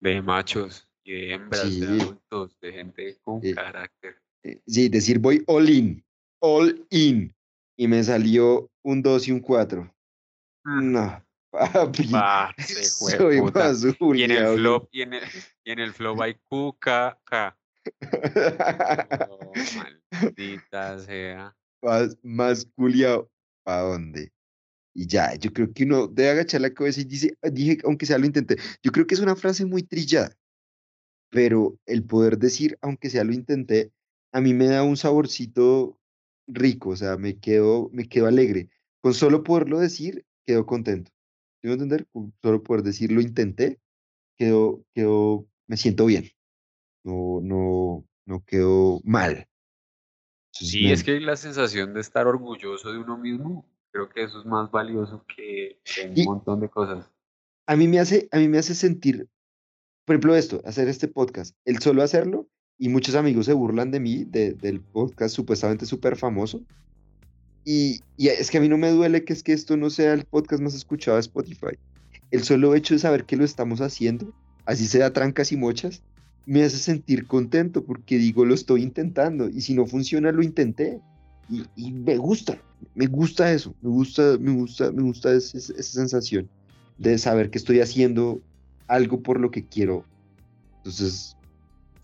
[0.00, 4.16] De machos y de hembras, de adultos, de gente con carácter.
[4.42, 6.04] Eh, sí, decir voy all in,
[6.40, 7.34] all in.
[7.76, 9.94] Y me salió un 2 y un 4.
[10.64, 10.92] Mm.
[10.92, 12.08] No, Papi,
[13.16, 15.22] soy más Y en el flop, y en el,
[15.64, 17.18] y en el flop hay cuca,
[19.30, 19.52] oh,
[20.12, 21.56] maldita sea.
[21.82, 23.30] Más, más culiao,
[23.64, 24.30] ¿pa dónde?
[24.94, 28.18] Y ya, yo creo que uno debe agachar la cabeza y dice, dije, aunque sea
[28.18, 28.56] lo intenté.
[28.82, 30.36] Yo creo que es una frase muy trillada,
[31.30, 33.92] pero el poder decir, aunque sea lo intenté,
[34.32, 35.98] a mí me da un saborcito
[36.46, 38.68] rico, o sea, me quedo, me quedo alegre.
[39.00, 41.12] Con solo poderlo decir, quedo contento.
[41.60, 42.06] ¿Tengo entender?
[42.42, 43.80] Solo poder decir lo intenté,
[44.36, 46.30] quedó, quedó, me siento bien.
[47.04, 49.48] No, no, no quedó mal.
[50.52, 54.46] sí, es que la sensación de estar orgulloso de uno mismo, creo que eso es
[54.46, 55.80] más valioso que,
[56.16, 57.10] un montón de cosas.
[57.66, 59.28] A mí me hace, a mí me hace sentir,
[60.04, 62.48] por ejemplo, esto, hacer este podcast, el solo hacerlo,
[62.78, 66.64] y muchos amigos se burlan de mí, del podcast supuestamente súper famoso,
[67.70, 70.24] y, es que a mí no me duele que es que esto no sea el
[70.24, 71.76] podcast más escuchado de Spotify.
[72.30, 74.32] El solo hecho de saber que lo estamos haciendo,
[74.64, 76.02] así sea trancas y mochas,
[76.46, 81.02] me hace sentir contento porque digo, lo estoy intentando y si no funciona, lo intenté.
[81.76, 82.58] Y, me gusta,
[82.94, 86.48] me gusta eso, me gusta, me gusta, me gusta esa, sensación
[86.96, 88.40] de saber que estoy haciendo
[88.86, 90.06] algo por lo que quiero.
[90.78, 91.36] Entonces,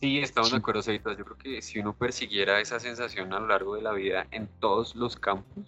[0.04, 1.16] Sí, estamos de acuerdo, Seitas.
[1.16, 4.50] Yo creo que si uno persiguiera esa sensación a lo largo de la vida en
[4.60, 5.64] todos los campos,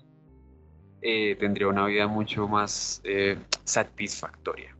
[1.01, 4.77] eh, tendría una vida mucho más eh, satisfactoria.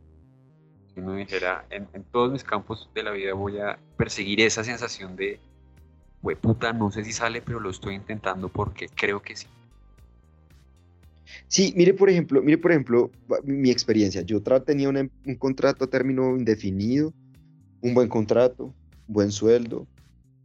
[0.93, 4.63] que uno dijera, en, en todos mis campos de la vida voy a perseguir esa
[4.63, 5.39] sensación de,
[6.21, 9.47] güey, puta, no sé si sale, pero lo estoy intentando porque creo que sí.
[11.47, 13.09] Sí, mire por ejemplo, mire por ejemplo
[13.43, 14.21] mi, experiencia.
[14.21, 17.11] Yo tenía una- un contrato a término indefinido,
[17.81, 18.76] un buen contrato,
[19.07, 19.87] buen sueldo,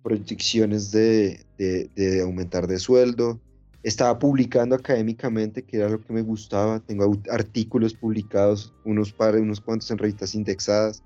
[0.03, 3.41] proyecciones de, de- aumentar de sueldo.
[3.83, 6.79] Estaba publicando académicamente, que era lo que me gustaba.
[6.81, 11.03] Tengo artículos publicados, unos par, unos cuantos en revistas indexadas.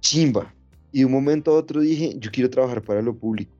[0.00, 0.52] Chimba.
[0.92, 3.52] Y de un momento a otro dije, yo quiero trabajar para lo público.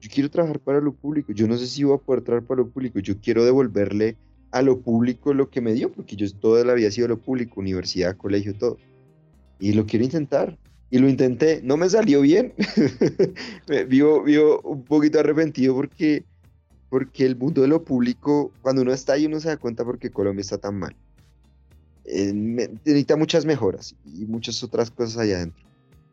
[0.00, 1.32] Yo quiero trabajar para lo público.
[1.32, 3.00] Yo no sé si voy a poder trabajar para lo público.
[3.00, 4.16] Yo quiero devolverle
[4.52, 7.18] a lo público lo que me dio, porque yo toda la vida he sido lo
[7.18, 8.78] público, universidad, colegio, todo.
[9.58, 10.56] Y lo quiero intentar.
[10.90, 11.60] Y lo intenté.
[11.62, 12.54] No me salió bien.
[13.68, 16.24] Me- vivo, vivo un poquito arrepentido porque,
[16.88, 20.10] porque el mundo de lo público, cuando uno está ahí, uno se da cuenta porque
[20.10, 20.96] Colombia está tan mal.
[22.04, 25.62] Eh, necesita muchas mejoras y muchas otras cosas allá adentro.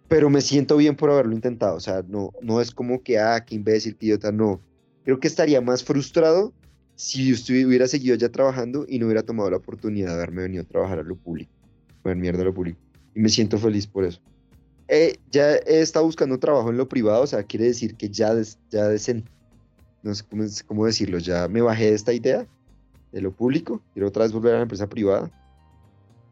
[0.10, 1.78] Pero me siento bien por haberlo intentado.
[1.78, 4.60] O sea, no, no es como que, ah, qué imbécil, qué idiota, no.
[5.06, 6.54] Creo que estaría más frustrado
[6.96, 10.64] si usted hubiera seguido ya trabajando y no hubiera tomado la oportunidad de haberme venido
[10.64, 11.52] a trabajar a lo público,
[12.04, 12.80] poner mierda a lo público.
[13.14, 14.20] Y me siento feliz por eso.
[14.88, 18.60] Eh, ya estado buscando trabajo en lo privado, o sea, quiere decir que ya, des-
[18.70, 19.28] ya desen-
[20.04, 20.24] no sé
[20.66, 22.48] cómo, decirlo, ya me bajé de esta idea
[23.12, 25.32] de lo público, quiero otra vez volver a la empresa privada,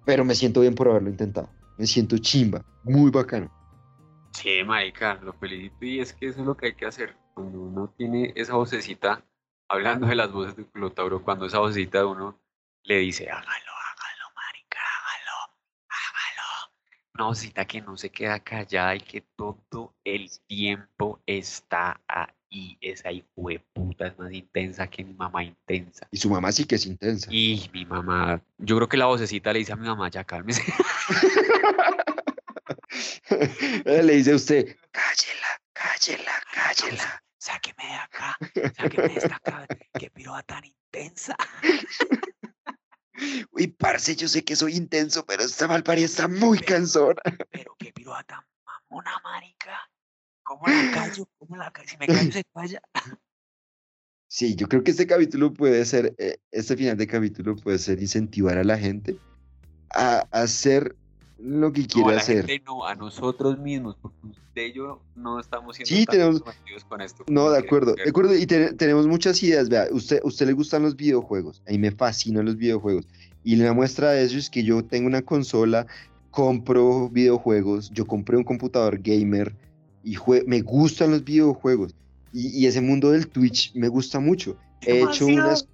[0.05, 3.51] pero me siento bien por haberlo intentado, me siento chimba, muy bacano.
[4.33, 7.15] Sí, marica, lo felicito y es que eso es lo que hay que hacer.
[7.33, 9.23] Cuando uno tiene esa vocecita,
[9.69, 12.39] hablando de las voces de Clotauro, cuando esa vocecita de uno
[12.83, 13.45] le dice, hágalo,
[14.35, 15.53] marica, hágalo,
[15.87, 16.73] hágalo.
[17.15, 22.77] Una vocecita que no se queda callada y que todo el tiempo está ahí.
[22.81, 26.07] Esa hijo de puta es más intensa que mi mamá intensa.
[26.09, 27.27] Y su mamá sí que es intensa.
[27.31, 30.63] Y mi mamá, yo creo que la vocecita le dice a mi mamá, ya cálmese.
[33.85, 37.23] Le dice a usted, cállela, cállela, cállela.
[37.37, 38.37] Sáqueme de acá,
[38.75, 41.35] sáqueme de esta cabeza, qué piroa tan intensa.
[43.51, 47.21] Uy, parce, yo sé que soy intenso, pero esta malparía está muy cansona.
[47.51, 49.89] Pero qué piroa tan mamona, marica.
[50.43, 51.27] ¿Cómo la callo?
[51.37, 51.89] ¿Cómo la callo?
[51.89, 52.81] Si me callo se calla.
[54.27, 58.01] Sí, yo creo que este capítulo puede ser, eh, este final de capítulo puede ser
[58.01, 59.19] incentivar a la gente
[59.93, 60.95] a hacer
[61.45, 62.45] lo que No, a quiere la hacer.
[62.47, 66.41] gente no, a nosotros mismos, porque usted y yo no estamos siendo Sí, tan tenemos-
[66.87, 67.23] con esto.
[67.27, 70.83] No, de acuerdo, de acuerdo, y te- tenemos muchas ideas, vea, usted, usted le gustan
[70.83, 73.05] los videojuegos, a mí me fascinan los videojuegos,
[73.43, 75.85] y la muestra de eso es que yo tengo una consola,
[76.31, 79.55] compro videojuegos, yo compré un computador gamer,
[80.03, 81.93] y jue- me gustan los videojuegos,
[82.31, 84.57] y, y ese mundo del Twitch me gusta mucho.
[84.81, 85.33] He hecho Demasiado.
[85.49, 85.67] unas,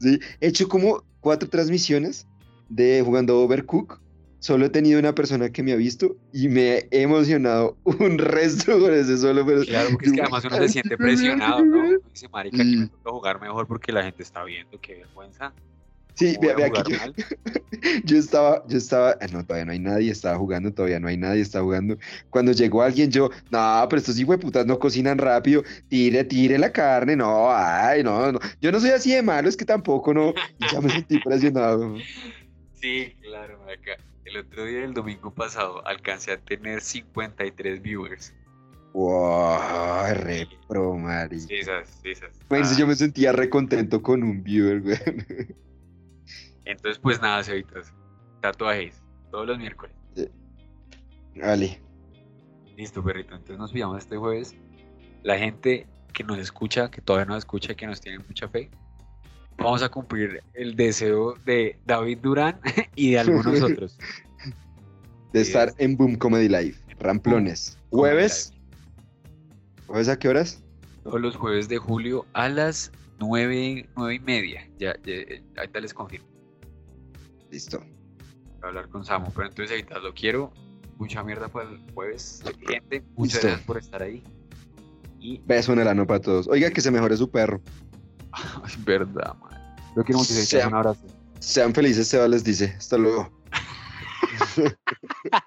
[0.00, 2.26] sí, he hecho como cuatro transmisiones
[2.68, 4.00] de jugando Overcook,
[4.38, 8.78] solo he tenido una persona que me ha visto, y me he emocionado un resto
[8.78, 9.62] con ese solo, pero...
[9.64, 11.98] Claro, porque es que además uno se siente presionado, ¿no?
[12.12, 15.52] Dice, marica, que me toca jugar mejor porque la gente está viendo, qué vergüenza.
[16.16, 16.96] Sí, ¿Cómo vea, vea que yo,
[18.04, 21.18] yo estaba, yo estaba, ah, no, todavía no hay nadie, estaba jugando, todavía no hay
[21.18, 21.98] nadie, estaba jugando.
[22.30, 27.16] Cuando llegó alguien, yo, no, pero estos putas no cocinan rápido, tire, tire la carne,
[27.16, 28.38] no, ay, no, no.
[28.62, 30.32] Yo no soy así de malo, es que tampoco, no.
[30.72, 31.96] Ya me sentí presionado.
[32.80, 33.96] Sí, claro, marica.
[34.26, 38.34] El otro día, el domingo pasado, alcancé a tener 53 viewers.
[38.92, 41.38] Wow, re pro, Mari.
[41.38, 42.36] Sí, esas, sí, esas.
[42.50, 44.96] Ah, yo me sentía re contento con un viewer, güey.
[46.64, 47.94] Entonces, pues nada, Cevitas.
[48.40, 49.00] Tatuajes,
[49.30, 49.94] todos los miércoles.
[51.36, 51.80] Vale.
[52.76, 53.34] Listo, perrito.
[53.34, 54.56] Entonces nos pillamos este jueves.
[55.22, 58.70] La gente que nos escucha, que todavía nos escucha, que nos tiene mucha fe,
[59.58, 62.60] vamos a cumplir el deseo de David Durán
[62.94, 63.98] y de algunos otros.
[65.32, 66.74] De Sí, estar es- en Boom Comedy Live.
[66.98, 67.78] Ramplones.
[67.90, 68.52] Jueves.
[69.86, 70.62] ¿Jueves a qué horas?
[71.04, 72.90] Todos los jueves de julio a las
[73.20, 74.68] nueve, nueve y media.
[74.78, 75.14] Ya, ya,
[75.58, 76.26] ahorita les confirmo.
[77.50, 77.78] Listo.
[77.78, 79.30] Voy a hablar con Samu.
[79.34, 80.52] Pero entonces ahorita lo quiero.
[80.98, 82.42] Mucha mierda para el jueves.
[82.66, 83.46] Gente, muchas Listo.
[83.48, 84.24] gracias por estar ahí.
[85.20, 86.48] Y Beso en el ano para todos.
[86.48, 87.60] Oiga, que se mejore su perro.
[88.66, 89.50] es verdad, man.
[89.94, 90.28] Lo quiero mucho.
[90.32, 90.48] Cevitas.
[90.48, 91.00] Sea- Un abrazo.
[91.40, 92.74] Sean felices, Seba les dice.
[92.78, 93.30] Hasta luego.